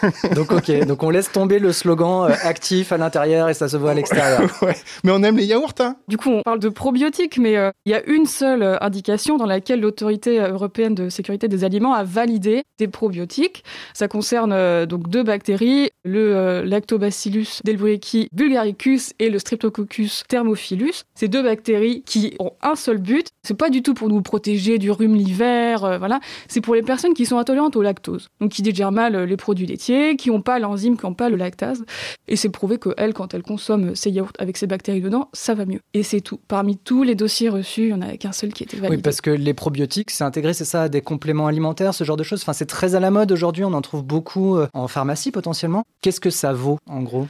donc 0.34 0.52
ok, 0.52 0.86
donc 0.86 1.02
on 1.02 1.10
laisse 1.10 1.30
tomber 1.30 1.58
le 1.58 1.72
slogan 1.72 2.30
euh, 2.30 2.34
actif 2.42 2.92
à 2.92 2.96
l'intérieur 2.96 3.48
et 3.48 3.54
ça 3.54 3.68
se 3.68 3.76
voit 3.76 3.92
à 3.92 3.94
l'extérieur. 3.94 4.42
ouais, 4.62 4.76
mais 5.04 5.12
on 5.12 5.22
aime 5.22 5.36
les 5.36 5.46
yaourts. 5.46 5.74
Hein. 5.80 5.96
Du 6.08 6.16
coup, 6.16 6.30
on 6.30 6.42
parle 6.42 6.60
de 6.60 6.68
probiotiques, 6.68 7.38
mais 7.38 7.52
il 7.84 7.92
y 7.92 7.94
a 7.94 8.04
une 8.06 8.26
seule 8.26 8.78
indication 8.80 9.36
dans 9.36 9.46
laquelle 9.46 9.80
l'autorité 9.80 10.38
européenne 10.38 10.94
de 10.94 11.08
sécurité 11.08 11.48
des 11.48 11.64
aliments 11.64 11.94
a 11.94 12.04
validé 12.04 12.59
des 12.78 12.88
probiotiques. 12.88 13.64
Ça 13.94 14.08
concerne 14.08 14.86
donc 14.86 15.08
deux 15.08 15.22
bactéries, 15.22 15.90
le 16.04 16.62
Lactobacillus 16.64 17.60
delbrueckii 17.64 18.28
bulgaricus 18.32 19.12
et 19.18 19.30
le 19.30 19.38
Streptococcus 19.38 20.24
thermophilus. 20.28 21.04
Ces 21.14 21.28
deux 21.28 21.42
bactéries 21.42 22.02
qui 22.04 22.34
ont 22.38 22.52
un 22.62 22.74
seul 22.74 22.98
but, 22.98 23.28
c'est 23.42 23.54
pas 23.54 23.70
du 23.70 23.82
tout 23.82 23.94
pour 23.94 24.08
nous 24.08 24.22
protéger 24.22 24.78
du 24.78 24.90
rhume 24.90 25.14
l'hiver, 25.14 25.84
euh, 25.84 25.98
voilà, 25.98 26.20
c'est 26.48 26.60
pour 26.60 26.74
les 26.74 26.82
personnes 26.82 27.14
qui 27.14 27.26
sont 27.26 27.38
intolérantes 27.38 27.76
au 27.76 27.82
lactose, 27.82 28.28
donc 28.40 28.50
qui 28.50 28.62
digèrent 28.62 28.92
mal 28.92 29.14
euh, 29.14 29.26
les 29.26 29.36
produits 29.36 29.66
laitiers, 29.66 30.16
qui 30.16 30.30
n'ont 30.30 30.42
pas 30.42 30.58
l'enzyme, 30.58 30.96
qui 30.96 31.06
n'ont 31.06 31.14
pas 31.14 31.28
le 31.28 31.36
lactase. 31.36 31.84
Et 32.28 32.36
c'est 32.36 32.48
prouvé 32.48 32.78
qu'elles, 32.78 33.14
quand 33.14 33.34
elles 33.34 33.42
consomment 33.42 33.94
ces 33.94 34.10
yaourts 34.10 34.32
avec 34.38 34.56
ces 34.56 34.66
bactéries 34.66 35.00
dedans, 35.00 35.28
ça 35.32 35.54
va 35.54 35.66
mieux. 35.66 35.80
Et 35.94 36.02
c'est 36.02 36.20
tout. 36.20 36.40
Parmi 36.48 36.76
tous 36.76 37.02
les 37.02 37.14
dossiers 37.14 37.48
reçus, 37.48 37.82
il 37.82 37.86
n'y 37.88 37.92
en 37.94 38.02
a 38.02 38.16
qu'un 38.16 38.32
seul 38.32 38.52
qui 38.52 38.62
était 38.62 38.76
validé. 38.76 38.96
Oui, 38.96 39.02
parce 39.02 39.20
que 39.20 39.30
les 39.30 39.54
probiotiques, 39.54 40.10
c'est 40.10 40.24
intégré, 40.24 40.54
c'est 40.54 40.64
ça, 40.64 40.82
à 40.82 40.88
des 40.88 41.00
compléments 41.00 41.46
alimentaires, 41.46 41.94
ce 41.94 42.04
genre 42.04 42.16
de 42.16 42.22
choses? 42.22 42.44
C'est 42.52 42.66
très 42.66 42.94
à 42.94 43.00
la 43.00 43.10
mode 43.10 43.32
aujourd'hui, 43.32 43.64
on 43.64 43.72
en 43.72 43.82
trouve 43.82 44.02
beaucoup 44.02 44.56
euh, 44.56 44.68
en 44.74 44.88
pharmacie 44.88 45.30
potentiellement. 45.30 45.84
Qu'est-ce 46.02 46.20
que 46.20 46.30
ça 46.30 46.52
vaut 46.52 46.78
en 46.88 47.02
gros? 47.02 47.26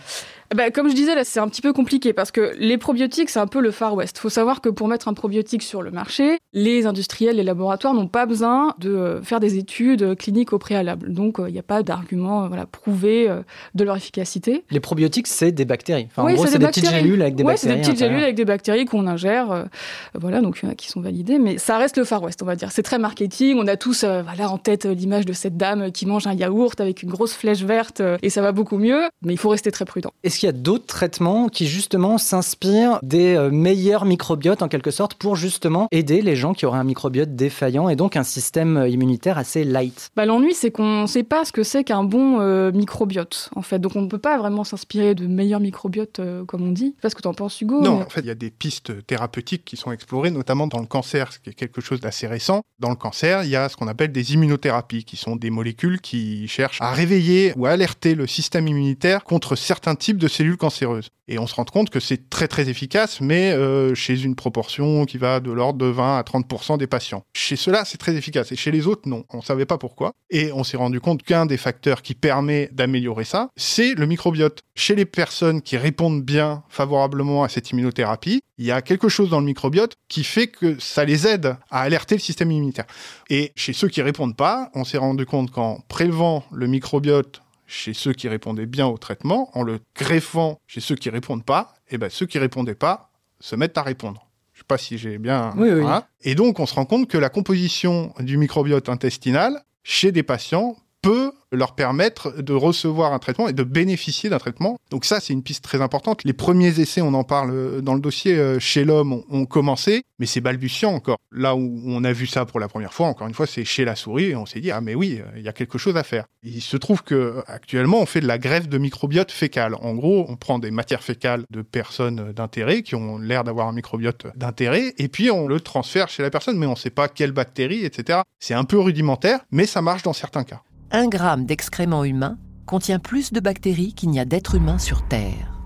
Bah, 0.54 0.70
comme 0.72 0.88
je 0.88 0.94
disais, 0.94 1.14
là, 1.14 1.22
c'est 1.22 1.38
un 1.38 1.48
petit 1.48 1.62
peu 1.62 1.72
compliqué 1.72 2.12
parce 2.12 2.32
que 2.32 2.54
les 2.58 2.76
probiotiques, 2.76 3.30
c'est 3.30 3.38
un 3.38 3.46
peu 3.46 3.60
le 3.60 3.70
Far 3.70 3.94
West. 3.94 4.16
Il 4.18 4.20
faut 4.20 4.30
savoir 4.30 4.60
que 4.60 4.68
pour 4.68 4.88
mettre 4.88 5.06
un 5.06 5.14
probiotique 5.14 5.62
sur 5.62 5.80
le 5.80 5.92
marché, 5.92 6.38
les 6.52 6.86
industriels, 6.86 7.36
les 7.36 7.44
laboratoires 7.44 7.94
n'ont 7.94 8.08
pas 8.08 8.26
besoin 8.26 8.74
de 8.78 8.90
euh, 8.90 9.22
faire 9.22 9.38
des 9.38 9.58
études 9.58 10.16
cliniques 10.16 10.52
au 10.52 10.58
préalable. 10.58 11.12
Donc, 11.12 11.36
il 11.38 11.44
euh, 11.44 11.50
n'y 11.50 11.58
a 11.60 11.62
pas 11.62 11.84
d'argument 11.84 12.44
euh, 12.44 12.48
voilà, 12.48 12.66
prouvé 12.66 13.28
de 13.74 13.84
leur 13.84 13.96
efficacité. 13.96 14.64
Les 14.70 14.80
probiotiques, 14.80 15.28
c'est 15.28 15.52
des 15.52 15.64
bactéries. 15.64 16.08
Enfin, 16.10 16.28
en 16.28 16.34
gros, 16.34 16.46
c'est 16.46 16.58
des, 16.58 16.66
petites 16.66 16.90
gélules 16.90 17.22
avec 17.22 17.36
des 17.36 17.44
ouais, 17.44 17.52
bactéries. 17.52 17.72
c'est 17.72 17.76
des 17.76 17.82
petites 17.82 17.98
gélules 17.98 18.22
avec 18.24 18.34
des 18.34 18.44
bactéries 18.44 18.86
qu'on 18.86 19.06
ingère. 19.06 19.66
voilà, 20.14 20.40
donc 20.40 20.58
il 20.60 20.66
y 20.66 20.68
en 20.68 20.72
a 20.72 20.74
qui 20.74 20.88
sont 20.88 21.00
validées. 21.00 21.38
Mais 21.38 21.58
ça 21.58 21.78
reste 21.78 21.96
le 21.96 22.04
Far 22.04 22.22
West, 22.24 22.42
on 22.42 22.46
va 22.46 22.56
dire. 22.56 22.72
C'est 22.72 22.82
très 22.82 22.98
marketing. 22.98 23.56
On 23.58 23.68
a 23.68 23.76
tous 23.76 24.04
voilà, 24.04 24.50
en 24.50 24.58
tête 24.58 24.84
l'image 24.84 25.26
de 25.26 25.32
cette 25.32 25.56
dame 25.56 25.92
qui 25.92 26.06
mange 26.06 26.26
un 26.26 26.34
yaourt 26.34 26.80
avec 26.80 27.04
une 27.04 27.10
grosse 27.10 27.34
flèche 27.34 27.62
verte 27.62 28.02
et 28.22 28.30
ça 28.30 28.42
va 28.42 28.50
beaucoup 28.50 28.78
mieux. 28.78 29.02
Mais 29.22 29.32
il 29.34 29.38
faut 29.38 29.50
rester 29.50 29.70
très 29.70 29.84
prudent. 29.84 30.10
Est-ce 30.24 30.39
qu'il 30.40 30.46
y 30.46 30.50
a 30.50 30.52
d'autres 30.52 30.86
traitements 30.86 31.48
qui 31.48 31.66
justement 31.66 32.16
s'inspirent 32.16 32.98
des 33.02 33.34
euh, 33.34 33.50
meilleurs 33.50 34.06
microbiotes 34.06 34.62
en 34.62 34.68
quelque 34.68 34.90
sorte 34.90 35.12
pour 35.14 35.36
justement 35.36 35.86
aider 35.92 36.22
les 36.22 36.34
gens 36.34 36.54
qui 36.54 36.64
auraient 36.64 36.78
un 36.78 36.84
microbiote 36.84 37.36
défaillant 37.36 37.90
et 37.90 37.96
donc 37.96 38.16
un 38.16 38.22
système 38.22 38.78
euh, 38.78 38.88
immunitaire 38.88 39.36
assez 39.36 39.64
light. 39.64 40.10
Bah, 40.16 40.24
L'ennui, 40.24 40.54
c'est 40.54 40.70
qu'on 40.70 41.02
ne 41.02 41.06
sait 41.06 41.24
pas 41.24 41.44
ce 41.44 41.52
que 41.52 41.62
c'est 41.62 41.84
qu'un 41.84 42.04
bon 42.04 42.40
euh, 42.40 42.72
microbiote 42.72 43.50
en 43.54 43.60
fait. 43.60 43.78
Donc 43.78 43.96
on 43.96 44.00
ne 44.00 44.08
peut 44.08 44.18
pas 44.18 44.38
vraiment 44.38 44.64
s'inspirer 44.64 45.14
de 45.14 45.26
meilleurs 45.26 45.60
microbiotes 45.60 46.22
comme 46.46 46.66
on 46.66 46.72
dit. 46.72 46.94
Je 46.96 47.00
sais 47.00 47.02
pas 47.02 47.10
ce 47.10 47.14
que 47.14 47.22
tu 47.22 47.28
en 47.28 47.34
penses 47.34 47.60
Hugo. 47.60 47.82
Non, 47.82 48.00
en 48.00 48.08
fait 48.08 48.20
il 48.20 48.26
y 48.26 48.30
a 48.30 48.34
des 48.34 48.50
pistes 48.50 49.06
thérapeutiques 49.06 49.66
qui 49.66 49.76
sont 49.76 49.92
explorées 49.92 50.30
notamment 50.30 50.66
dans 50.66 50.80
le 50.80 50.86
cancer, 50.86 51.34
ce 51.34 51.38
qui 51.38 51.50
est 51.50 51.54
quelque 51.54 51.82
chose 51.82 52.00
d'assez 52.00 52.26
récent. 52.26 52.62
Dans 52.78 52.88
le 52.88 52.96
cancer, 52.96 53.44
il 53.44 53.50
y 53.50 53.56
a 53.56 53.68
ce 53.68 53.76
qu'on 53.76 53.88
appelle 53.88 54.10
des 54.10 54.32
immunothérapies 54.32 55.04
qui 55.04 55.18
sont 55.18 55.36
des 55.36 55.50
molécules 55.50 56.00
qui 56.00 56.48
cherchent 56.48 56.80
à 56.80 56.92
réveiller 56.92 57.52
ou 57.56 57.66
à 57.66 57.72
alerter 57.72 58.14
le 58.14 58.26
système 58.26 58.66
immunitaire 58.66 59.22
contre 59.24 59.54
certains 59.54 59.96
types 59.96 60.16
de 60.16 60.29
cellules 60.30 60.56
cancéreuses. 60.56 61.10
Et 61.28 61.38
on 61.38 61.46
se 61.46 61.54
rend 61.54 61.64
compte 61.64 61.90
que 61.90 62.00
c'est 62.00 62.28
très 62.28 62.48
très 62.48 62.68
efficace, 62.68 63.20
mais 63.20 63.52
euh, 63.52 63.94
chez 63.94 64.22
une 64.22 64.34
proportion 64.34 65.04
qui 65.04 65.18
va 65.18 65.40
de 65.40 65.52
l'ordre 65.52 65.78
de 65.78 65.86
20 65.86 66.18
à 66.18 66.22
30% 66.22 66.78
des 66.78 66.86
patients. 66.86 67.22
Chez 67.34 67.56
ceux-là, 67.56 67.84
c'est 67.84 67.98
très 67.98 68.16
efficace, 68.16 68.50
et 68.50 68.56
chez 68.56 68.70
les 68.70 68.86
autres, 68.86 69.08
non. 69.08 69.24
On 69.30 69.38
ne 69.38 69.42
savait 69.42 69.66
pas 69.66 69.78
pourquoi. 69.78 70.12
Et 70.30 70.50
on 70.52 70.64
s'est 70.64 70.76
rendu 70.76 71.00
compte 71.00 71.22
qu'un 71.22 71.46
des 71.46 71.56
facteurs 71.56 72.02
qui 72.02 72.14
permet 72.14 72.68
d'améliorer 72.72 73.24
ça, 73.24 73.48
c'est 73.56 73.94
le 73.94 74.06
microbiote. 74.06 74.60
Chez 74.74 74.94
les 74.94 75.04
personnes 75.04 75.62
qui 75.62 75.76
répondent 75.76 76.22
bien 76.22 76.64
favorablement 76.68 77.44
à 77.44 77.48
cette 77.48 77.70
immunothérapie, 77.70 78.40
il 78.58 78.66
y 78.66 78.72
a 78.72 78.82
quelque 78.82 79.08
chose 79.08 79.30
dans 79.30 79.40
le 79.40 79.46
microbiote 79.46 79.94
qui 80.08 80.24
fait 80.24 80.48
que 80.48 80.78
ça 80.78 81.04
les 81.04 81.26
aide 81.26 81.56
à 81.70 81.80
alerter 81.80 82.14
le 82.14 82.20
système 82.20 82.50
immunitaire. 82.50 82.86
Et 83.30 83.52
chez 83.56 83.72
ceux 83.72 83.88
qui 83.88 84.02
répondent 84.02 84.36
pas, 84.36 84.70
on 84.74 84.84
s'est 84.84 84.98
rendu 84.98 85.24
compte 85.26 85.50
qu'en 85.50 85.80
prélevant 85.88 86.44
le 86.52 86.66
microbiote 86.66 87.40
chez 87.70 87.94
ceux 87.94 88.12
qui 88.12 88.28
répondaient 88.28 88.66
bien 88.66 88.88
au 88.88 88.98
traitement, 88.98 89.56
en 89.56 89.62
le 89.62 89.78
greffant 89.94 90.60
chez 90.66 90.80
ceux 90.80 90.96
qui 90.96 91.08
répondent 91.08 91.44
pas, 91.44 91.74
et 91.88 91.94
eh 91.94 91.98
ben 91.98 92.10
ceux 92.10 92.26
qui 92.26 92.38
répondaient 92.38 92.74
pas 92.74 93.12
se 93.38 93.54
mettent 93.54 93.78
à 93.78 93.82
répondre. 93.82 94.28
Je 94.52 94.58
sais 94.58 94.64
pas 94.66 94.76
si 94.76 94.98
j'ai 94.98 95.18
bien. 95.18 95.54
Oui, 95.56 95.70
oui. 95.70 95.84
Hein. 95.86 96.04
Et 96.22 96.34
donc 96.34 96.58
on 96.58 96.66
se 96.66 96.74
rend 96.74 96.84
compte 96.84 97.08
que 97.08 97.16
la 97.16 97.28
composition 97.28 98.12
du 98.18 98.36
microbiote 98.36 98.88
intestinal 98.88 99.62
chez 99.84 100.10
des 100.10 100.24
patients 100.24 100.76
peut 101.02 101.32
leur 101.52 101.74
permettre 101.74 102.42
de 102.42 102.52
recevoir 102.52 103.12
un 103.12 103.18
traitement 103.18 103.48
et 103.48 103.52
de 103.52 103.64
bénéficier 103.64 104.30
d'un 104.30 104.38
traitement. 104.38 104.78
Donc 104.90 105.04
ça, 105.04 105.20
c'est 105.20 105.32
une 105.32 105.42
piste 105.42 105.64
très 105.64 105.80
importante. 105.80 106.22
Les 106.24 106.32
premiers 106.32 106.78
essais, 106.78 107.00
on 107.00 107.14
en 107.14 107.24
parle 107.24 107.82
dans 107.82 107.94
le 107.94 108.00
dossier, 108.00 108.36
euh, 108.36 108.58
chez 108.58 108.84
l'homme, 108.84 109.22
ont, 109.28 109.46
commencé, 109.46 110.04
mais 110.18 110.26
c'est 110.26 110.40
balbutiant 110.40 110.92
encore. 110.92 111.18
Là 111.32 111.56
où 111.56 111.82
on 111.86 112.04
a 112.04 112.12
vu 112.12 112.26
ça 112.26 112.44
pour 112.44 112.60
la 112.60 112.68
première 112.68 112.92
fois, 112.92 113.08
encore 113.08 113.26
une 113.26 113.34
fois, 113.34 113.46
c'est 113.46 113.64
chez 113.64 113.84
la 113.84 113.96
souris, 113.96 114.26
et 114.26 114.36
on 114.36 114.46
s'est 114.46 114.60
dit, 114.60 114.70
ah 114.70 114.80
mais 114.80 114.94
oui, 114.94 115.20
il 115.36 115.42
y 115.42 115.48
a 115.48 115.52
quelque 115.52 115.76
chose 115.76 115.96
à 115.96 116.04
faire. 116.04 116.24
il 116.44 116.60
se 116.60 116.76
trouve 116.76 117.02
que 117.02 117.42
actuellement, 117.46 118.00
on 118.00 118.06
fait 118.06 118.20
de 118.20 118.26
la 118.26 118.38
greffe 118.38 118.68
de 118.68 118.78
microbiote 118.78 119.32
fécal. 119.32 119.74
En 119.74 119.94
gros, 119.94 120.26
on 120.28 120.36
prend 120.36 120.58
des 120.58 120.70
matières 120.70 121.02
fécales 121.02 121.42
de 121.50 121.62
personnes 121.62 122.32
d'intérêt 122.32 122.82
qui 122.82 122.94
ont 122.94 123.18
l'air 123.18 123.42
d'avoir 123.42 123.66
un 123.66 123.72
microbiote 123.72 124.26
d'intérêt, 124.36 124.94
et 124.98 125.08
puis 125.08 125.30
on 125.30 125.48
le 125.48 125.58
transfère 125.60 126.08
chez 126.08 126.22
la 126.22 126.30
personne, 126.30 126.58
mais 126.58 126.66
on 126.66 126.72
ne 126.72 126.76
sait 126.76 126.90
pas 126.90 127.08
quelle 127.08 127.32
bactérie, 127.32 127.84
etc. 127.84 128.20
C'est 128.38 128.54
un 128.54 128.64
peu 128.64 128.78
rudimentaire, 128.78 129.40
mais 129.50 129.66
ça 129.66 129.82
marche 129.82 130.02
dans 130.02 130.12
certains 130.12 130.44
cas. 130.44 130.62
Un 130.92 131.06
gramme 131.06 131.46
d'excréments 131.46 132.02
humains 132.02 132.36
contient 132.66 132.98
plus 132.98 133.32
de 133.32 133.38
bactéries 133.38 133.94
qu'il 133.94 134.10
n'y 134.10 134.18
a 134.18 134.24
d'êtres 134.24 134.56
humains 134.56 134.78
sur 134.78 135.06
Terre. 135.06 135.60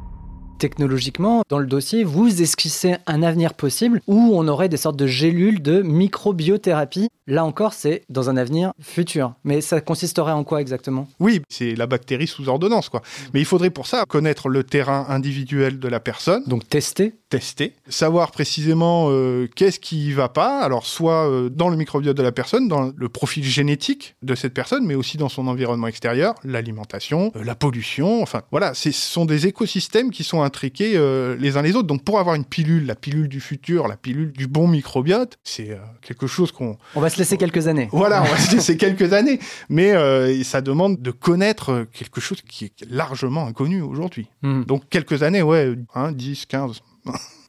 Technologiquement, 0.59 1.43
dans 1.49 1.59
le 1.59 1.67
dossier, 1.67 2.05
vous 2.05 2.43
esquissez 2.43 2.97
un 3.07 3.23
avenir 3.23 3.55
possible 3.55 4.03
où 4.07 4.33
on 4.35 4.47
aurait 4.49 4.69
des 4.69 4.77
sortes 4.77 4.99
de 4.99 5.07
gélules 5.07 5.63
de 5.63 5.81
microbiothérapie. 5.81 7.09
Là 7.27 7.45
encore, 7.45 7.73
c'est 7.73 8.03
dans 8.11 8.29
un 8.29 8.37
avenir 8.37 8.73
futur. 8.81 9.35
Mais 9.45 9.63
ça 9.63 9.81
consisterait 9.81 10.33
en 10.33 10.45
quoi 10.45 10.61
exactement? 10.61 11.09
Oui, 11.21 11.41
c'est 11.49 11.75
la 11.75 11.87
bactérie 11.87 12.27
sous 12.27 12.49
ordonnance, 12.51 12.91
quoi. 12.91 13.01
Mais 13.33 13.41
il 13.41 13.47
faudrait 13.47 13.71
pour 13.71 13.87
ça 13.87 14.05
connaître 14.07 14.51
le 14.51 14.63
terrain 14.63 15.07
individuel 15.09 15.79
de 15.79 15.89
la 15.89 16.01
personne. 16.01 16.43
Donc 16.47 16.69
tester? 16.69 17.15
Tester. 17.31 17.75
Savoir 17.89 18.31
précisément 18.31 19.07
euh, 19.09 19.49
qu'est-ce 19.57 19.81
qui 19.81 20.13
va 20.13 20.29
pas. 20.29 20.61
Alors, 20.61 20.87
soit 20.87 21.29
euh, 21.29 21.49
dans 21.49 21.71
le 21.71 21.77
microbiote 21.77 22.17
de 22.17 22.23
la 22.23 22.31
personne, 22.31 22.69
dans 22.69 22.93
le 22.95 23.09
profil 23.09 23.43
génétique 23.43 24.17
de 24.23 24.35
cette 24.35 24.53
personne, 24.53 24.87
mais 24.87 24.95
aussi 24.95 25.17
dans 25.17 25.31
son 25.31 25.47
environnement 25.49 25.87
extérieur, 25.87 26.35
l'alimentation, 26.45 27.33
euh, 27.37 27.43
la 27.43 27.55
pollution. 27.55 28.23
Enfin, 28.23 28.43
voilà, 28.51 28.75
ce 28.75 28.93
sont 28.93 29.25
des 29.25 29.47
écosystèmes 29.47 30.11
qui 30.11 30.25
sont 30.25 30.43
intriqués 30.43 30.93
les 31.39 31.57
uns 31.57 31.63
les 31.63 31.75
autres. 31.75 31.87
Donc 31.87 32.05
pour 32.05 32.19
avoir 32.19 32.35
une 32.35 32.45
pilule, 32.45 32.87
la 32.87 32.95
pilule 32.95 33.29
du 33.29 33.41
futur, 33.41 33.89
la 33.89 33.97
pilule 33.97 34.33
du 34.33 34.47
bon 34.47 34.69
microbiote, 34.69 35.39
c'est 35.43 35.79
quelque 36.03 36.27
chose 36.27 36.53
qu'on... 36.53 36.77
On 36.95 37.01
va 37.01 37.11
se 37.15 37.19
laisser 37.19 37.37
quelques 37.37 37.69
années. 37.69 37.89
Voilà, 37.93 38.23
on 38.23 38.27
va 38.27 38.37
se 38.37 38.55
laisser 38.55 38.77
quelques 38.77 39.13
années. 39.13 39.39
Mais 39.69 39.93
euh, 39.93 40.43
ça 40.43 40.61
demande 40.61 41.01
de 41.01 41.11
connaître 41.11 41.87
quelque 41.93 42.21
chose 42.21 42.43
qui 42.43 42.67
est 42.67 42.85
largement 42.91 43.47
inconnu 43.47 43.81
aujourd'hui. 43.81 44.29
Hmm. 44.43 44.65
Donc 44.65 44.89
quelques 44.91 45.23
années, 45.23 45.43
ouais, 45.43 45.75
10, 46.13 46.47
15. 46.47 46.81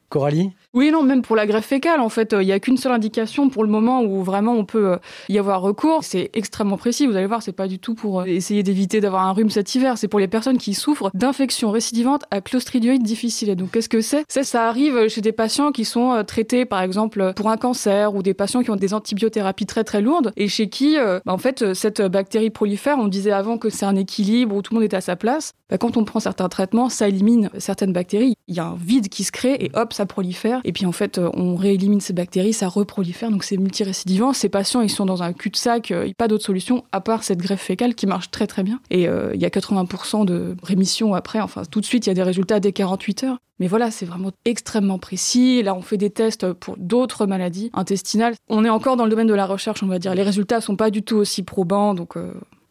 Coralie? 0.08 0.52
Oui, 0.76 0.90
non, 0.90 1.02
même 1.02 1.22
pour 1.22 1.36
la 1.36 1.46
greffe 1.46 1.64
fécale, 1.64 2.00
en 2.00 2.10
fait, 2.10 2.36
il 2.38 2.44
n'y 2.44 2.52
a 2.52 2.60
qu'une 2.60 2.76
seule 2.76 2.92
indication 2.92 3.48
pour 3.48 3.64
le 3.64 3.70
moment 3.70 4.02
où 4.02 4.22
vraiment 4.22 4.52
on 4.52 4.66
peut 4.66 4.90
euh, 4.90 4.96
y 5.30 5.38
avoir 5.38 5.62
recours. 5.62 6.00
C'est 6.02 6.28
extrêmement 6.34 6.76
précis. 6.76 7.06
Vous 7.06 7.16
allez 7.16 7.26
voir, 7.26 7.42
c'est 7.42 7.52
pas 7.52 7.66
du 7.66 7.78
tout 7.78 7.94
pour 7.94 8.20
euh, 8.20 8.24
essayer 8.26 8.62
d'éviter 8.62 9.00
d'avoir 9.00 9.24
un 9.24 9.32
rhume 9.32 9.48
cet 9.48 9.74
hiver. 9.74 9.96
C'est 9.96 10.06
pour 10.06 10.20
les 10.20 10.28
personnes 10.28 10.58
qui 10.58 10.74
souffrent 10.74 11.10
d'infections 11.14 11.70
récidivantes 11.70 12.24
à 12.30 12.42
clostridioïdes 12.42 13.02
difficiles. 13.02 13.56
donc, 13.56 13.70
qu'est-ce 13.70 13.88
que 13.88 14.02
c'est? 14.02 14.26
C'est 14.28 14.44
ça 14.44 14.68
arrive 14.68 15.08
chez 15.08 15.22
des 15.22 15.32
patients 15.32 15.72
qui 15.72 15.86
sont 15.86 16.12
euh, 16.12 16.24
traités, 16.24 16.66
par 16.66 16.82
exemple, 16.82 17.32
pour 17.34 17.48
un 17.48 17.56
cancer 17.56 18.14
ou 18.14 18.22
des 18.22 18.34
patients 18.34 18.62
qui 18.62 18.70
ont 18.70 18.76
des 18.76 18.92
antibiothérapies 18.92 19.64
très 19.64 19.82
très 19.82 20.02
lourdes 20.02 20.34
et 20.36 20.46
chez 20.46 20.68
qui, 20.68 20.98
bah, 20.98 21.32
en 21.32 21.38
fait, 21.38 21.72
cette 21.72 22.02
bactérie 22.02 22.50
prolifère. 22.50 22.98
On 22.98 23.08
disait 23.08 23.32
avant 23.32 23.56
que 23.56 23.70
c'est 23.70 23.86
un 23.86 23.96
équilibre 23.96 24.54
où 24.54 24.60
tout 24.60 24.74
le 24.74 24.80
monde 24.80 24.84
est 24.84 24.94
à 24.94 25.00
sa 25.00 25.16
place. 25.16 25.52
Bah, 25.70 25.78
quand 25.78 25.96
on 25.96 26.04
prend 26.04 26.20
certains 26.20 26.50
traitements, 26.50 26.90
ça 26.90 27.08
élimine 27.08 27.50
certaines 27.58 27.94
bactéries. 27.94 28.34
Il 28.46 28.54
y 28.54 28.60
a 28.60 28.66
un 28.66 28.76
vide 28.76 29.08
qui 29.08 29.24
se 29.24 29.32
crée 29.32 29.54
et 29.58 29.70
hop, 29.74 29.94
ça 29.94 30.04
prolifère. 30.04 30.60
Et 30.66 30.72
puis 30.72 30.84
en 30.84 30.92
fait, 30.92 31.18
on 31.18 31.54
réélimine 31.54 32.00
ces 32.00 32.12
bactéries, 32.12 32.52
ça 32.52 32.68
reprolifère, 32.68 33.30
donc 33.30 33.44
c'est 33.44 33.56
multirécidivant. 33.56 34.32
Ces 34.32 34.48
patients, 34.48 34.80
ils 34.80 34.90
sont 34.90 35.06
dans 35.06 35.22
un 35.22 35.32
cul-de-sac, 35.32 35.92
a 35.92 36.04
pas 36.18 36.26
d'autre 36.26 36.44
solution 36.44 36.84
à 36.90 37.00
part 37.00 37.22
cette 37.22 37.38
greffe 37.38 37.62
fécale 37.62 37.94
qui 37.94 38.06
marche 38.06 38.30
très 38.32 38.48
très 38.48 38.64
bien. 38.64 38.80
Et 38.90 39.02
il 39.04 39.40
y 39.40 39.44
a 39.44 39.48
80% 39.48 40.24
de 40.24 40.56
rémission 40.64 41.14
après, 41.14 41.40
enfin 41.40 41.62
tout 41.70 41.80
de 41.80 41.86
suite, 41.86 42.06
il 42.06 42.10
y 42.10 42.12
a 42.12 42.14
des 42.14 42.24
résultats 42.24 42.58
dès 42.58 42.72
48 42.72 43.24
heures. 43.24 43.38
Mais 43.58 43.68
voilà, 43.68 43.90
c'est 43.90 44.04
vraiment 44.04 44.32
extrêmement 44.44 44.98
précis. 44.98 45.62
Là, 45.62 45.74
on 45.74 45.80
fait 45.80 45.96
des 45.96 46.10
tests 46.10 46.52
pour 46.52 46.76
d'autres 46.76 47.26
maladies 47.26 47.70
intestinales. 47.72 48.34
On 48.48 48.64
est 48.64 48.68
encore 48.68 48.96
dans 48.96 49.04
le 49.04 49.10
domaine 49.10 49.28
de 49.28 49.34
la 49.34 49.46
recherche, 49.46 49.82
on 49.82 49.86
va 49.86 49.98
dire. 49.98 50.14
Les 50.14 50.24
résultats 50.24 50.60
sont 50.60 50.76
pas 50.76 50.90
du 50.90 51.02
tout 51.02 51.16
aussi 51.16 51.42
probants, 51.42 51.94
donc 51.94 52.16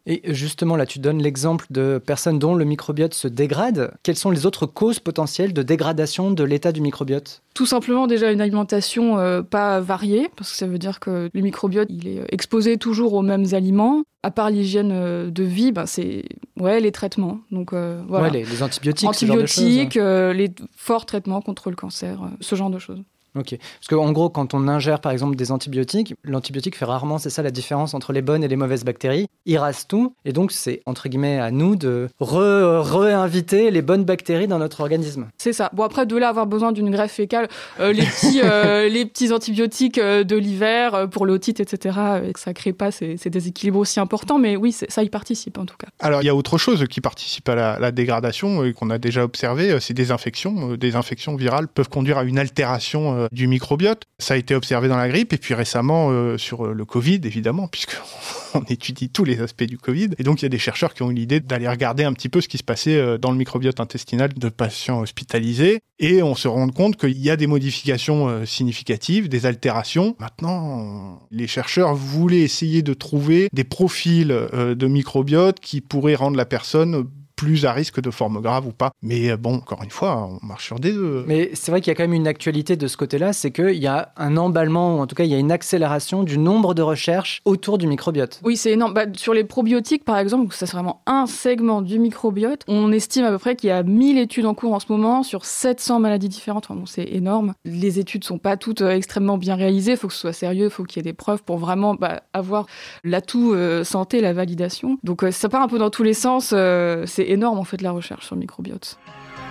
et 0.08 0.22
justement, 0.34 0.76
là, 0.76 0.86
tu 0.86 1.00
donnes 1.00 1.22
l'exemple 1.22 1.66
de 1.72 2.00
personnes 2.04 2.38
dont 2.38 2.54
le 2.54 2.64
microbiote 2.64 3.16
se 3.16 3.28
dégrade. 3.28 3.92
Quelles 4.04 4.18
sont 4.18 4.30
les 4.30 4.46
autres 4.46 4.68
causes 4.68 5.00
potentielles 5.00 5.52
de 5.52 5.64
dégradation 5.64 6.30
de 6.30 6.44
l'état 6.44 6.72
du 6.72 6.82
microbiote? 6.82 7.42
Tout 7.56 7.66
simplement, 7.66 8.06
déjà, 8.06 8.32
une 8.32 8.42
alimentation 8.42 9.18
euh, 9.18 9.42
pas 9.42 9.80
variée, 9.80 10.30
parce 10.36 10.52
que 10.52 10.58
ça 10.58 10.68
veut 10.68 10.78
dire 10.78 11.00
que 11.00 11.30
le 11.34 11.42
microbiote, 11.42 11.88
il 11.90 12.08
est 12.08 12.22
exposé 12.30 12.78
toujours 12.78 13.14
aux 13.14 13.24
mêmes 13.24 13.48
aliments. 13.54 14.04
À 14.22 14.30
part 14.30 14.52
l'hygiène 14.52 14.92
euh, 14.92 15.32
de 15.32 15.44
vie, 15.44 15.72
ben, 15.72 15.88
c'est 15.88 16.24
ouais, 16.60 16.80
les 16.80 16.92
traitements. 16.92 17.40
Donc, 17.50 17.74
euh, 17.74 18.04
voilà. 18.08 18.28
Ouais, 18.28 18.32
les, 18.32 18.44
les, 18.44 18.62
antibiotiques, 18.62 19.10
antibiotiques 19.10 19.94
ce 19.94 20.00
genre 20.00 20.30
de 20.30 20.34
choses. 20.34 20.38
les 20.38 20.52
forts 20.76 21.08
traitements 21.08 21.42
contre 21.42 21.72
le 21.72 21.76
cancer, 21.76 22.20
ce 22.42 22.56
genre 22.56 22.70
de 22.70 22.80
choses. 22.80 23.02
Ok. 23.36 23.58
Parce 23.58 23.88
qu'en 23.90 24.12
gros, 24.12 24.30
quand 24.30 24.54
on 24.54 24.68
ingère 24.68 25.02
par 25.02 25.12
exemple 25.12 25.36
des 25.36 25.52
antibiotiques, 25.52 26.16
l'antibiotique 26.24 26.78
fait 26.78 26.86
rarement, 26.86 27.18
c'est 27.18 27.30
ça 27.30 27.44
la 27.44 27.52
différence 27.52 27.94
entre 27.94 28.14
les 28.14 28.22
bonnes 28.22 28.44
et 28.44 28.48
les 28.48 28.56
mauvaises 28.56 28.86
bactéries. 28.86 29.28
Il 29.46 29.58
rase 29.58 29.88
tout. 29.88 30.14
Et 30.24 30.32
donc, 30.32 30.52
c'est 30.52 30.82
entre 30.86 31.10
guillemets 31.10 31.40
à 31.40 31.52
nous 31.52 31.76
de 31.76 32.10
réinviter 32.20 33.72
les 33.72 33.82
bonnes 33.82 34.06
bactéries 34.06 34.48
dans 34.48 34.60
notre 34.60 34.82
organisme. 34.82 35.28
C'est 35.38 35.54
ça. 35.54 35.70
Bon, 35.74 35.84
après, 35.84 36.06
de 36.06 36.16
là 36.16 36.30
avoir 36.30 36.48
besoin 36.48 36.72
d'une 36.72 36.90
greffe 36.92 37.14
fécale, 37.14 37.48
euh, 37.80 37.92
les, 37.92 38.06
petits, 38.06 38.42
euh, 38.44 38.88
les 38.90 39.06
petits 39.06 39.34
antibiotiques 39.34 39.98
euh, 39.98 40.24
de 40.24 40.36
l'hiver 40.36 41.08
pour 41.12 41.26
l'otite, 41.26 41.60
etc., 41.60 42.00
et 42.28 42.34
que 42.34 42.40
ça 42.40 42.52
ne 42.52 42.56
crée 42.56 42.74
pas 42.74 42.92
ces, 42.92 43.18
ces, 43.18 43.30
déséquilibres 43.30 43.80
aussi 43.80 44.00
importants. 44.00 44.40
Mais 44.40 44.56
oui, 44.56 44.72
ça 44.72 45.04
y 45.04 45.10
participe 45.10 45.58
en 45.58 45.66
tout 45.66 45.78
cas. 45.78 45.88
Alors, 46.00 46.22
il 46.22 46.26
y 46.26 46.30
a 46.30 46.36
autre 46.36 46.58
chose 46.58 46.86
qui 46.90 47.02
participe 47.02 47.48
à 47.50 47.56
la, 47.56 47.80
la 47.80 47.92
dégradation 47.92 48.64
et 48.64 48.74
qu'on 48.74 48.90
a 48.90 48.98
déjà 48.98 49.24
observé, 49.24 49.78
c'est 49.80 49.94
des 49.94 50.12
infections. 50.12 50.76
Des 50.76 50.96
infections 50.96 51.36
virales 51.36 51.68
peuvent 51.68 51.90
conduire 51.90 52.18
à 52.18 52.24
une 52.24 52.40
altération 52.40 53.25
du 53.32 53.48
microbiote. 53.48 54.04
Ça 54.20 54.36
a 54.36 54.38
été 54.38 54.56
observé 54.56 54.88
dans 54.88 54.98
la 54.98 55.10
grippe 55.10 55.34
et 55.34 55.38
puis 55.38 55.54
récemment 55.54 56.10
euh, 56.12 56.38
sur 56.38 56.66
le 56.68 56.86
Covid, 56.86 57.22
évidemment, 57.24 57.68
puisqu'on 57.72 58.64
étudie 58.70 59.10
tous 59.10 59.24
les 59.24 59.42
aspects 59.42 59.64
du 59.64 59.78
Covid. 59.78 60.10
Et 60.18 60.24
donc, 60.24 60.42
il 60.42 60.46
y 60.46 60.48
a 60.48 60.50
des 60.50 60.60
chercheurs 60.60 60.94
qui 60.94 61.04
ont 61.04 61.12
eu 61.12 61.16
l'idée 61.16 61.40
d'aller 61.40 61.68
regarder 61.68 62.04
un 62.04 62.14
petit 62.14 62.30
peu 62.30 62.42
ce 62.42 62.48
qui 62.48 62.58
se 62.58 62.64
passait 62.64 63.18
dans 63.18 63.32
le 63.32 63.38
microbiote 63.38 63.80
intestinal 63.80 64.34
de 64.34 64.50
patients 64.50 65.02
hospitalisés. 65.02 65.80
Et 66.00 66.22
on 66.22 66.36
se 66.36 66.48
rend 66.48 66.68
compte 66.70 66.98
qu'il 66.98 67.18
y 67.18 67.30
a 67.30 67.38
des 67.38 67.48
modifications 67.48 68.28
euh, 68.28 68.46
significatives, 68.46 69.30
des 69.30 69.46
altérations. 69.46 70.16
Maintenant, 70.20 71.22
les 71.32 71.48
chercheurs 71.48 71.96
voulaient 71.96 72.42
essayer 72.42 72.82
de 72.82 72.94
trouver 72.94 73.48
des 73.54 73.64
profils 73.64 74.32
euh, 74.32 74.76
de 74.76 74.88
microbiote 74.88 75.60
qui 75.62 75.80
pourraient 75.80 76.16
rendre 76.16 76.36
la 76.36 76.46
personne 76.46 77.06
plus 77.36 77.66
à 77.66 77.74
risque 77.74 78.02
de 78.02 78.12
forme 78.12 78.42
grave 78.42 78.68
ou 78.68 78.72
pas. 78.72 78.92
Mais 79.02 79.36
bon, 79.38 79.56
encore 79.56 79.84
une 79.84 79.90
fois, 79.90 80.30
on 80.42 80.46
marche 80.46 80.66
sur 80.66 80.80
des 80.80 80.96
œufs. 80.96 81.26
Mais 81.28 81.52
c'est 81.54 81.72
vrai 81.72 81.82
qu'il 81.82 81.92
y 81.92 81.92
a 81.92 81.96
quand 81.96 82.04
même 82.04 82.14
une 82.14 82.28
actualité 82.28 82.76
de 82.76 82.88
ce 82.88 82.98
côté-là, 82.98 83.34
c'est 83.34 83.52
qu'il 83.52 83.78
y 83.78 83.88
a 83.88 84.14
un 84.18 84.38
emballement, 84.38 84.98
ou 84.98 85.00
en 85.00 85.08
tout 85.08 85.16
cas 85.16 85.24
il 85.24 85.32
y 85.32 85.36
a 85.36 85.38
une 85.38 85.52
accélération 85.52 86.24
du 86.24 86.38
nombre 86.38 86.74
de 86.74 86.82
recherches 86.82 87.42
autour 87.46 87.78
du 87.78 87.88
microbiote. 87.88 88.42
Oui, 88.44 88.58
c'est 88.58 88.72
énorme. 88.72 88.94
Bah, 88.94 89.06
sur 89.16 89.34
les 89.34 89.44
probiotiques, 89.44 90.06
par 90.06 90.18
exemple, 90.18 90.54
ça 90.54 90.66
c'est 90.66 90.74
vraiment 90.74 91.02
un 91.06 91.26
segment 91.26 91.82
du 91.82 92.00
microbiote. 92.00 92.64
On 92.68 92.92
estime 92.92 93.26
à 93.26 93.32
peu 93.32 93.38
près 93.38 93.56
qu'il 93.56 93.70
y 93.70 93.72
a 93.72 93.84
1000 93.84 94.18
études 94.18 94.46
en 94.46 94.54
cours 94.54 94.74
en 94.74 94.80
ce 94.80 94.88
moment 94.90 95.24
sur 95.24 95.46
700 95.46 96.00
maladies 96.00 96.30
différentes. 96.30 96.66
Enfin, 96.66 96.80
bon, 96.80 96.86
c'est 96.86 97.08
énorme. 97.12 97.54
Les 97.66 98.00
études 98.00 98.24
sont 98.24 98.38
pas 98.38 98.58
toutes 98.58 98.82
euh, 98.82 98.92
extrêmement 98.92 99.38
bien 99.38 99.56
réalisées. 99.56 99.92
Il 99.92 99.98
faut 99.98 100.08
que 100.08 100.14
ce 100.14 100.20
soit 100.20 100.34
sérieux, 100.34 100.66
il 100.66 100.70
faut 100.70 100.84
qu'il 100.84 100.98
y 100.98 101.02
ait 101.02 101.12
des 101.12 101.14
preuves 101.14 101.44
pour 101.44 101.58
vraiment 101.58 101.96
bah, 101.96 102.22
avoir 102.34 102.66
l'atout 103.04 103.54
euh, 103.54 103.84
santé, 103.84 104.22
la 104.22 104.34
validation. 104.34 104.98
Donc 105.04 105.24
euh, 105.24 105.32
ça 105.32 105.50
part 105.50 105.62
un 105.62 105.68
peu 105.68 105.78
dans 105.78 105.90
tous 105.90 106.04
les 106.04 106.14
sens. 106.14 106.52
Euh, 106.54 107.04
c'est 107.06 107.25
énorme 107.32 107.60
en 107.60 107.64
fait 107.64 107.82
la 107.82 107.92
recherche 107.92 108.26
sur 108.26 108.36
le 108.36 108.42
microbiote. 108.42 108.98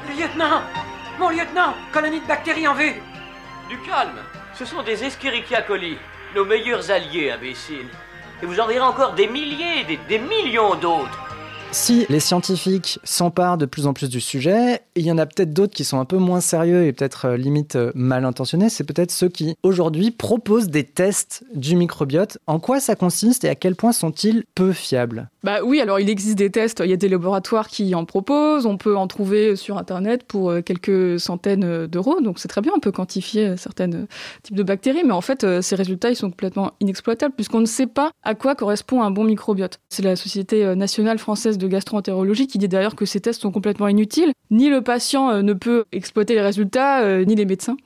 Lieutenant 0.09 0.63
Mon 1.19 1.31
lieutenant 1.31 1.75
Colonie 1.93 2.21
de 2.21 2.27
bactéries 2.27 2.69
en 2.69 2.75
vue 2.75 2.95
Du 3.69 3.79
calme 3.89 4.19
Ce 4.55 4.65
sont 4.65 4.83
des 4.83 5.05
Escherichia 5.05 5.63
coli, 5.63 5.97
nos 6.35 6.45
meilleurs 6.45 6.91
alliés, 6.91 7.31
imbéciles. 7.31 7.89
Et 8.43 8.47
vous 8.47 8.61
en 8.61 8.67
verrez 8.67 8.81
encore 8.81 9.15
des 9.15 9.27
milliers, 9.29 9.85
des, 9.85 9.99
des 10.09 10.19
millions 10.19 10.75
d'autres. 10.75 11.34
Si 11.75 12.07
les 12.09 12.21
scientifiques 12.21 13.01
s'emparent 13.03 13.59
de 13.59 13.67
plus 13.67 13.89
en 13.89 13.95
plus 13.95 14.09
du 14.09 14.21
sujet, 14.21 14.83
il 14.95 15.05
y 15.05 15.11
en 15.11 15.19
a 15.19 15.27
peut-être 15.27 15.53
d'autres 15.53 15.75
qui 15.75 15.83
sont 15.83 15.99
un 15.99 16.05
peu 16.05 16.19
moins 16.19 16.41
sérieux 16.41 16.85
et 16.87 16.93
peut-être 16.93 17.25
euh, 17.25 17.37
limite 17.37 17.75
euh, 17.75 17.91
mal 17.97 18.25
intentionnés, 18.25 18.69
c'est 18.69 18.85
peut-être 18.85 19.11
ceux 19.11 19.29
qui 19.29 19.57
aujourd'hui 19.65 20.13
proposent 20.13 20.69
des 20.69 20.85
tests 20.85 21.45
du 21.53 21.75
microbiote. 21.75 22.39
En 22.47 22.61
quoi 22.61 22.79
ça 22.79 22.95
consiste 22.95 23.43
et 23.43 23.49
à 23.49 23.57
quel 23.57 23.75
point 23.75 23.91
sont-ils 23.91 24.45
peu 24.55 24.73
fiables? 24.73 25.29
Bah 25.43 25.65
oui, 25.65 25.81
alors 25.81 25.99
il 25.99 26.09
existe 26.09 26.39
des 26.39 26.49
tests, 26.49 26.81
il 26.85 26.91
y 26.91 26.93
a 26.93 26.97
des 26.97 27.09
laboratoires 27.09 27.67
qui 27.67 27.93
en 27.97 28.05
proposent, 28.05 28.67
on 28.67 28.77
peut 28.77 28.97
en 28.97 29.09
trouver 29.09 29.57
sur 29.57 29.77
internet 29.77 30.23
pour 30.23 30.51
euh, 30.51 30.61
quelques 30.61 31.19
centaines 31.19 31.89
d'euros, 31.89 32.21
donc 32.21 32.39
c'est 32.39 32.49
très 32.49 32.61
bien, 32.61 32.71
on 32.77 32.81
peut 32.81 32.93
quantifier 32.93 33.57
certains 33.57 33.91
types 34.45 34.55
de 34.55 34.63
bactéries, 34.63 35.03
mais 35.05 35.13
en 35.13 35.21
fait 35.21 35.45
ces 35.61 35.75
résultats 35.75 36.11
ils 36.11 36.17
sont 36.17 36.31
complètement 36.31 36.71
inexploitables 36.79 37.35
puisqu'on 37.35 37.61
ne 37.61 37.67
sait 37.67 37.89
pas 37.89 38.13
à 38.23 38.37
quoi 38.37 38.55
correspond 38.55 39.03
un 39.03 39.11
bon 39.11 39.25
microbiote. 39.25 39.81
C'est 39.89 40.05
la 40.05 40.15
Société 40.15 40.77
nationale 40.77 41.19
française 41.19 41.59
de 41.59 41.64
gastroentérologie 41.69 42.47
qui 42.47 42.59
dit 42.59 42.69
d'ailleurs 42.69 42.95
que 42.97 43.05
ces 43.07 43.21
tests 43.21 43.43
sont 43.43 43.51
complètement 43.53 43.89
inutiles. 43.89 44.33
Ni 44.51 44.69
le 44.71 44.83
patient 44.83 45.31
euh, 45.31 45.43
ne 45.43 45.53
peut 45.53 45.85
exploiter 45.93 46.35
les 46.35 46.43
résultats, 46.43 47.03
euh, 47.03 47.25
ni 47.25 47.35
les 47.35 47.45
médecins. 47.45 47.77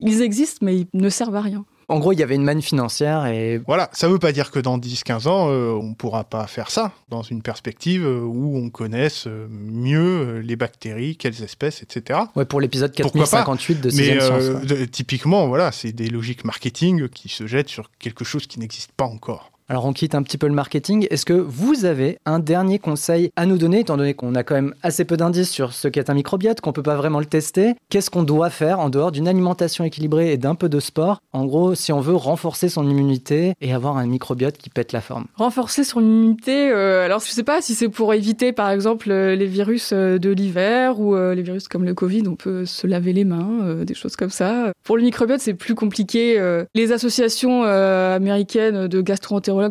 Ils 0.00 0.22
existent, 0.22 0.58
mais 0.64 0.76
ils 0.76 0.86
ne 0.94 1.08
servent 1.08 1.36
à 1.36 1.40
rien. 1.40 1.64
En 1.90 2.00
gros, 2.00 2.12
il 2.12 2.18
y 2.18 2.22
avait 2.22 2.34
une 2.34 2.44
manne 2.44 2.60
financière 2.60 3.24
et... 3.24 3.62
Voilà, 3.66 3.88
ça 3.94 4.08
ne 4.08 4.12
veut 4.12 4.18
pas 4.18 4.30
dire 4.32 4.50
que 4.50 4.58
dans 4.58 4.76
10-15 4.76 5.26
ans, 5.26 5.48
euh, 5.50 5.70
on 5.72 5.84
ne 5.90 5.94
pourra 5.94 6.22
pas 6.24 6.46
faire 6.46 6.70
ça, 6.70 6.92
dans 7.08 7.22
une 7.22 7.40
perspective 7.40 8.06
où 8.06 8.58
on 8.58 8.68
connaisse 8.68 9.26
mieux 9.26 10.40
les 10.40 10.56
bactéries, 10.56 11.16
quelles 11.16 11.42
espèces, 11.42 11.82
etc. 11.82 12.20
Ouais, 12.36 12.44
pour 12.44 12.60
l'épisode 12.60 12.92
4058 12.92 13.80
de 13.80 13.88
6 13.90 13.96
Mais 13.96 14.20
science. 14.20 14.30
euh, 14.30 14.60
de- 14.60 14.84
typiquement, 14.84 15.46
voilà, 15.48 15.72
c'est 15.72 15.92
des 15.92 16.08
logiques 16.10 16.44
marketing 16.44 17.08
qui 17.08 17.30
se 17.30 17.46
jettent 17.46 17.70
sur 17.70 17.90
quelque 17.98 18.24
chose 18.24 18.46
qui 18.46 18.60
n'existe 18.60 18.92
pas 18.92 19.06
encore. 19.06 19.50
Alors 19.70 19.84
on 19.84 19.92
quitte 19.92 20.14
un 20.14 20.22
petit 20.22 20.38
peu 20.38 20.46
le 20.46 20.54
marketing. 20.54 21.06
Est-ce 21.10 21.26
que 21.26 21.34
vous 21.34 21.84
avez 21.84 22.18
un 22.24 22.38
dernier 22.38 22.78
conseil 22.78 23.30
à 23.36 23.44
nous 23.44 23.58
donner, 23.58 23.80
étant 23.80 23.98
donné 23.98 24.14
qu'on 24.14 24.34
a 24.34 24.42
quand 24.42 24.54
même 24.54 24.74
assez 24.82 25.04
peu 25.04 25.18
d'indices 25.18 25.50
sur 25.50 25.74
ce 25.74 25.88
qu'est 25.88 26.08
un 26.08 26.14
microbiote, 26.14 26.62
qu'on 26.62 26.72
peut 26.72 26.82
pas 26.82 26.96
vraiment 26.96 27.18
le 27.18 27.26
tester? 27.26 27.74
Qu'est-ce 27.90 28.08
qu'on 28.08 28.22
doit 28.22 28.48
faire 28.48 28.80
en 28.80 28.88
dehors 28.88 29.12
d'une 29.12 29.28
alimentation 29.28 29.84
équilibrée 29.84 30.32
et 30.32 30.38
d'un 30.38 30.54
peu 30.54 30.70
de 30.70 30.80
sport? 30.80 31.20
En 31.34 31.44
gros, 31.44 31.74
si 31.74 31.92
on 31.92 32.00
veut 32.00 32.14
renforcer 32.14 32.70
son 32.70 32.88
immunité 32.88 33.52
et 33.60 33.74
avoir 33.74 33.98
un 33.98 34.06
microbiote 34.06 34.56
qui 34.56 34.70
pète 34.70 34.92
la 34.92 35.02
forme. 35.02 35.26
Renforcer 35.36 35.84
son 35.84 36.00
immunité, 36.00 36.70
euh, 36.70 37.04
alors 37.04 37.20
je 37.20 37.30
sais 37.30 37.44
pas 37.44 37.60
si 37.60 37.74
c'est 37.74 37.90
pour 37.90 38.14
éviter 38.14 38.52
par 38.54 38.70
exemple 38.70 39.10
euh, 39.10 39.36
les 39.36 39.44
virus 39.44 39.90
euh, 39.92 40.18
de 40.18 40.30
l'hiver 40.30 40.98
ou 40.98 41.14
les 41.14 41.42
virus 41.42 41.68
comme 41.68 41.84
le 41.84 41.92
Covid, 41.92 42.22
on 42.26 42.36
peut 42.36 42.64
se 42.64 42.86
laver 42.86 43.12
les 43.12 43.24
mains, 43.24 43.84
des 43.84 43.94
choses 43.94 44.16
comme 44.16 44.30
ça. 44.30 44.72
Pour 44.82 44.96
le 44.96 45.02
microbiote, 45.02 45.40
c'est 45.40 45.52
plus 45.52 45.74
compliqué. 45.74 46.40
Les 46.74 46.92
associations 46.92 47.64
américaines 47.64 48.88
de 48.88 49.00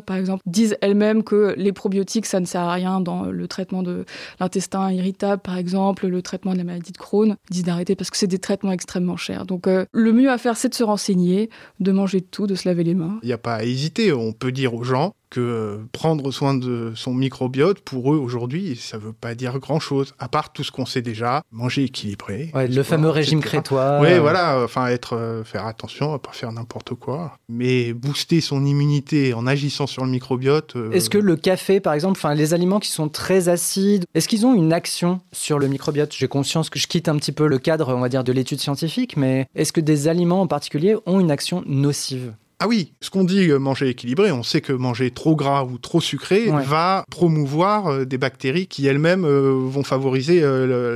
par 0.06 0.15
exemple 0.15 0.43
disent 0.45 0.78
elles-mêmes 0.82 1.23
que 1.23 1.54
les 1.58 1.71
probiotiques 1.71 2.26
ça 2.26 2.39
ne 2.39 2.45
sert 2.45 2.62
à 2.62 2.73
rien 2.73 3.02
dans 3.02 3.23
le 3.23 3.47
traitement 3.47 3.84
de 3.84 4.06
l'intestin 4.39 4.91
irritable 4.91 5.41
par 5.41 5.58
exemple, 5.58 6.08
le 6.08 6.21
traitement 6.21 6.54
de 6.54 6.58
la 6.58 6.63
maladie 6.63 6.91
de 6.91 6.97
Crohn, 6.97 7.36
disent 7.50 7.63
d'arrêter 7.63 7.95
parce 7.95 8.10
que 8.10 8.17
c'est 8.17 8.28
des 8.28 8.39
traitements 8.39 8.71
extrêmement 8.71 9.17
chers. 9.17 9.45
Donc 9.45 9.67
euh, 9.67 9.86
le 9.91 10.13
mieux 10.13 10.30
à 10.30 10.38
faire 10.38 10.58
c'est 10.58 10.69
de 10.69 10.73
se 10.73 10.84
renseigner, 10.84 11.50
de 11.80 11.91
manger 11.91 12.19
de 12.19 12.26
tout, 12.26 12.47
de 12.47 12.56
se 12.56 12.67
laver 12.67 12.84
les 12.84 12.93
mains. 12.93 13.19
Il 13.23 13.28
n'y 13.28 13.34
a 13.34 13.38
pas 13.38 13.56
à 13.56 13.63
hésiter. 13.63 14.13
On 14.13 14.34
peut 14.34 14.52
dire 14.52 14.73
aux 14.73 14.84
gens 14.84 15.13
que 15.30 15.40
euh, 15.40 15.78
prendre 15.92 16.32
soin 16.32 16.54
de 16.54 16.94
son 16.96 17.13
microbiote, 17.13 17.80
pour 17.82 18.13
eux 18.13 18.18
aujourd'hui, 18.18 18.76
ça 18.76 18.98
ne 18.98 19.04
veut 19.04 19.13
pas 19.13 19.36
dire 19.36 19.60
grand-chose, 19.60 20.13
à 20.20 20.28
part 20.28 20.54
tout 20.54 20.63
ce 20.63 20.72
qu'on 20.72 20.86
sait 20.86 21.02
déjà, 21.02 21.42
manger 21.52 21.84
équilibré. 21.84 22.52
Ouais, 22.54 22.68
le 22.68 22.74
sport, 22.74 22.86
fameux 22.86 23.10
régime 23.10 23.40
etc. 23.40 23.50
crétois. 23.58 24.00
Oui, 24.02 24.13
euh, 24.13 24.20
voilà, 24.22 24.62
enfin 24.63 24.88
être, 24.88 25.13
euh, 25.16 25.44
faire 25.44 25.66
attention 25.66 26.13
à 26.13 26.20
pas 26.20 26.32
faire 26.32 26.52
n'importe 26.52 26.94
quoi, 26.96 27.38
mais 27.50 27.94
booster 27.94 28.42
son 28.42 28.66
immunité 28.66 29.34
en 29.34 29.48
agissant 29.48 29.88
sur 29.88 30.06
le 30.06 30.12
microbiote. 30.12 30.76
euh, 30.76 30.92
Est-ce 30.92 31.10
que 31.10 31.18
le 31.18 31.36
café, 31.36 31.80
par 31.80 31.94
exemple, 31.94 32.18
enfin 32.18 32.34
les 32.34 32.54
aliments 32.54 32.80
qui 32.80 32.90
sont 32.92 33.10
très 33.10 33.50
acides, 33.50 34.06
est-ce 34.13 34.28
qu'ils 34.28 34.46
ont 34.46 34.56
une 34.56 34.74
action 34.74 35.20
sur 35.32 35.60
le 35.60 35.68
microbiote? 35.68 36.13
J'ai 36.16 36.28
conscience 36.28 36.70
que 36.70 36.80
je 36.80 36.88
quitte 36.88 37.10
un 37.10 37.18
petit 37.18 37.32
peu 37.32 37.48
le 37.48 37.60
cadre, 37.60 37.94
on 37.94 38.00
va 38.00 38.10
dire, 38.10 38.24
de 38.24 38.32
l'étude 38.32 38.60
scientifique, 38.60 39.18
mais 39.18 39.48
est-ce 39.56 39.74
que 39.74 39.82
des 39.82 40.08
aliments 40.08 40.42
en 40.42 40.48
particulier 40.48 40.96
ont 41.06 41.20
une 41.20 41.32
action 41.32 41.63
nocive? 41.66 42.34
Ah 42.60 42.67
oui, 42.67 42.93
ce 43.02 43.12
qu'on 43.12 43.24
dit 43.24 43.52
euh, 43.52 43.60
manger 43.60 43.88
équilibré, 43.89 44.32
on 44.32 44.41
sait 44.41 44.62
que 44.62 44.74
manger 44.74 45.12
trop 45.12 45.36
gras 45.36 45.63
ou 45.63 45.78
trop 45.78 46.02
sucré 46.02 46.50
Ouais. 46.50 46.63
va 46.63 47.06
promouvoir 47.12 47.88
euh, 47.88 48.06
des 48.06 48.17
bactéries 48.17 48.65
qui 48.65 48.88
elles-mêmes 48.88 49.26
euh, 49.26 49.54
vont 49.54 49.84
favoriser 49.84 50.41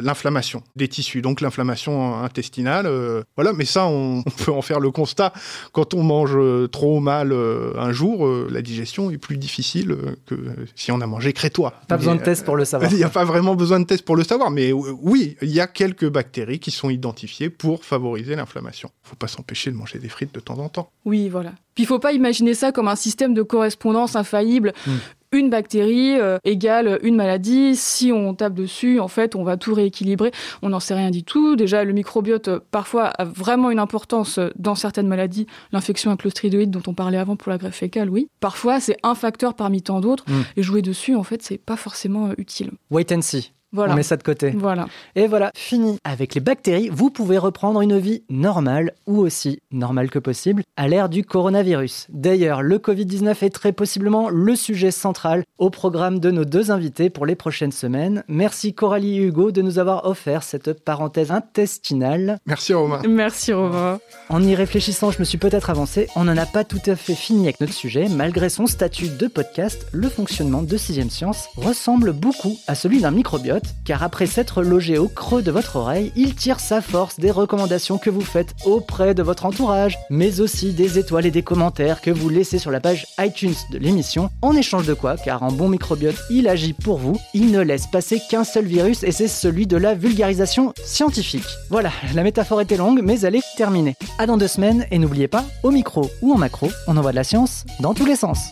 l'inflammation 0.02 0.63
des 0.76 0.88
tissus, 0.88 1.21
donc 1.21 1.39
l'inflammation 1.41 2.24
intestinale. 2.24 2.89
voilà, 3.36 3.54
mais 3.54 3.65
ça, 3.65 3.86
on, 3.88 4.24
peut 4.24 4.52
en 4.52 4.62
faire 4.62 4.80
le 4.80 4.89
constat 4.91 5.34
quand 5.71 5.93
on 5.93 6.04
mange 6.04 6.38
trop 6.71 7.00
mal 7.00 7.34
un 7.34 7.91
jour, 7.91 8.28
la 8.50 8.62
digestion 8.62 9.12
est 9.12 9.17
plus 9.17 9.38
difficile 9.38 9.95
que 10.26 10.36
si 10.76 10.91
on 10.91 11.02
a 11.02 11.08
mangé 11.08 11.34
crétois. 11.34 11.74
Pas 11.88 11.97
besoin 11.97 12.15
de 12.15 12.21
test 12.21 12.45
pour 12.45 12.56
le 12.56 12.65
savoir. 12.65 12.91
Il 12.91 12.97
n'y 12.97 13.04
a 13.04 13.10
pas 13.10 13.26
vraiment 13.26 13.56
besoin 13.56 13.80
de 13.80 13.86
test 13.86 14.04
pour 14.04 14.15
le 14.15 14.24
savoir, 14.24 14.52
mais 14.52 14.71
oui, 14.71 15.38
il 15.41 15.52
y 15.52 15.60
a 15.60 15.67
quelques 15.67 16.10
bactéries 16.10 16.60
qui 16.60 16.71
sont 16.71 16.89
identifiées 16.89 17.50
pour 17.50 17.86
favoriser 17.86 18.36
l'inflammation. 18.36 18.89
Il 19.04 19.06
ne 19.06 19.10
faut 19.10 19.15
pas 19.15 19.28
s'empêcher 19.28 19.71
de 19.71 19.76
manger 19.76 20.00
des 20.00 20.10
frites 20.10 20.34
de 20.34 20.39
temps 20.39 20.58
en 20.60 20.69
temps. 20.69 20.89
Oui, 21.06 21.30
voilà. 21.30 21.50
Puis 21.75 21.83
il 21.83 21.87
faut 21.87 21.99
pas 21.99 22.13
imaginer 22.13 22.53
ça 22.53 22.71
comme 22.71 22.87
un 22.87 22.95
système 22.95 23.33
de 23.33 23.41
correspondance 23.41 24.15
infaillible. 24.15 24.73
Mm. 24.85 24.91
Une 25.33 25.49
bactérie 25.49 26.19
euh, 26.19 26.39
égale 26.43 26.99
une 27.03 27.15
maladie. 27.15 27.77
Si 27.77 28.11
on 28.11 28.33
tape 28.33 28.53
dessus, 28.53 28.99
en 28.99 29.07
fait, 29.07 29.33
on 29.33 29.43
va 29.45 29.55
tout 29.55 29.73
rééquilibrer. 29.73 30.31
On 30.61 30.69
n'en 30.69 30.81
sait 30.81 30.93
rien 30.93 31.09
du 31.09 31.23
tout. 31.23 31.55
Déjà, 31.55 31.85
le 31.85 31.93
microbiote, 31.93 32.49
euh, 32.49 32.59
parfois, 32.71 33.05
a 33.05 33.23
vraiment 33.23 33.71
une 33.71 33.79
importance 33.79 34.39
euh, 34.39 34.49
dans 34.57 34.75
certaines 34.75 35.07
maladies. 35.07 35.47
L'infection 35.71 36.11
à 36.11 36.17
clostridoïde 36.17 36.69
dont 36.69 36.83
on 36.85 36.93
parlait 36.93 37.17
avant 37.17 37.37
pour 37.37 37.49
la 37.49 37.57
greffe 37.57 37.77
fécale, 37.77 38.09
oui. 38.09 38.27
Parfois, 38.41 38.81
c'est 38.81 38.97
un 39.03 39.15
facteur 39.15 39.53
parmi 39.53 39.81
tant 39.81 40.01
d'autres. 40.01 40.25
Mm. 40.27 40.41
Et 40.57 40.63
jouer 40.63 40.81
dessus, 40.81 41.15
en 41.15 41.23
fait, 41.23 41.41
c'est 41.41 41.57
pas 41.57 41.77
forcément 41.77 42.27
euh, 42.27 42.33
utile. 42.37 42.71
Wait 42.89 43.13
and 43.13 43.21
see. 43.21 43.53
Voilà. 43.73 43.93
On 43.93 43.95
met 43.95 44.03
ça 44.03 44.17
de 44.17 44.23
côté. 44.23 44.51
Voilà. 44.51 44.88
Et 45.15 45.27
voilà, 45.27 45.51
fini. 45.55 45.97
Avec 46.03 46.36
les 46.36 46.41
bactéries, 46.41 46.89
vous 46.91 47.10
pouvez 47.10 47.38
reprendre 47.38 47.81
une 47.81 47.97
vie 47.97 48.23
normale 48.29 48.93
ou 49.07 49.19
aussi 49.19 49.60
normale 49.71 50.10
que 50.10 50.19
possible 50.19 50.63
à 50.77 50.88
l'ère 50.88 51.10
du 51.10 51.23
coronavirus. 51.23 52.07
D'ailleurs, 52.10 52.62
le 52.62 52.77
Covid-19 52.77 53.45
est 53.45 53.49
très 53.49 53.71
possiblement 53.71 54.29
le 54.29 54.55
sujet 54.55 54.91
central 54.91 55.43
au 55.57 55.69
programme 55.69 56.19
de 56.19 56.31
nos 56.31 56.45
deux 56.45 56.71
invités 56.71 57.10
pour 57.10 57.25
les 57.25 57.36
prochaines 57.36 57.71
semaines. 57.71 58.23
Merci 58.27 58.73
Coralie 58.73 59.19
et 59.19 59.23
Hugo 59.23 59.51
de 59.51 59.62
nous 59.62 59.79
avoir 59.79 60.05
offert 60.05 60.43
cette 60.43 60.84
parenthèse 60.84 61.31
intestinale. 61.31 62.39
Merci 62.45 62.73
Romain. 62.73 63.01
Merci 63.07 63.53
Romain. 63.53 63.99
En 64.29 64.41
y 64.43 64.55
réfléchissant, 64.55 65.12
je 65.12 65.19
me 65.19 65.23
suis 65.23 65.38
peut-être 65.38 65.69
avancé. 65.69 66.07
On 66.15 66.23
n'en 66.23 66.38
a 66.38 66.45
pas 66.45 66.63
tout 66.63 66.81
à 66.88 66.95
fait 66.95 67.15
fini 67.15 67.43
avec 67.43 67.62
notre 67.62 67.73
sujet. 67.73 68.07
Malgré 68.10 68.49
son 68.49 68.67
statut 68.67 69.10
de 69.10 69.27
podcast, 69.27 69.86
le 69.91 70.10
fonctionnement 70.10 70.63
de 70.63 70.77
Sixième 70.77 71.10
Science 71.10 71.47
ressemble 71.57 72.13
beaucoup 72.13 72.57
à 72.67 72.75
celui 72.75 73.01
d'un 73.01 73.12
microbiote, 73.12 73.61
car 73.86 74.04
après 74.04 74.26
s'être 74.26 74.63
logé 74.63 74.97
au 74.97 75.08
creux 75.08 75.41
de 75.41 75.52
votre 75.52 75.76
oreille, 75.76 76.12
il 76.15 76.36
tire 76.36 76.60
sa 76.60 76.82
force 76.82 77.19
des 77.19 77.32
recommandations 77.32 77.97
que 77.97 78.10
vous 78.10 78.21
faites 78.21 78.54
auprès 78.65 79.13
de 79.13 79.24
votre 79.24 79.45
entourage, 79.45 79.97
mais 80.10 80.39
aussi 80.39 80.74
des 80.74 81.00
étoiles 81.00 81.26
et 81.26 81.32
des 81.32 81.43
commentaires 81.43 82.02
que 82.02 82.12
vous 82.12 82.30
laissez 82.30 82.60
sur 82.60 82.71
la 82.71 82.80
page 82.80 83.08
iTunes 83.19 83.56
de 83.71 83.78
l'émission, 83.78 84.30
en 84.41 84.56
échange 84.56 84.88
de 84.88 84.93
quoi, 84.93 85.15
car 85.17 85.43
un 85.43 85.52
bon 85.52 85.69
microbiote, 85.69 86.15
il 86.30 86.47
agit 86.47 86.74
pour 86.74 86.97
vous, 86.97 87.19
il 87.34 87.52
ne 87.52 87.62
laisse 87.62 87.88
passer 87.88 88.21
qu'un 88.30 88.43
seul 88.43 88.65
virus, 88.65 89.04
et 89.04 89.12
c'est 89.12 89.28
celui 89.28 89.67
de 89.67 89.78
la 89.78 89.93
vulgarisation 89.93 90.74
scientifique. 90.84 91.47
Voilà, 91.69 91.91
la 92.13 92.24
métaphore 92.24 92.62
était 92.62 92.78
longue, 92.78 93.02
mais 93.04 93.21
elle 93.21 93.36
est 93.36 93.56
terminée. 93.58 93.95
À 94.19 94.26
dans 94.26 94.38
deux 94.38 94.47
semaines, 94.47 94.86
et 94.91 95.00
n'oubliez 95.00 95.28
pas, 95.28 95.45
au 95.63 95.71
micro 95.71 96.10
ou 96.21 96.34
en 96.34 96.38
macro, 96.38 96.69
on 96.88 96.97
envoie 96.97 97.12
de 97.12 97.17
la 97.17 97.24
science 97.24 97.65
dans 97.80 97.93
tous 97.93 98.06
les 98.06 98.15
sens. 98.15 98.52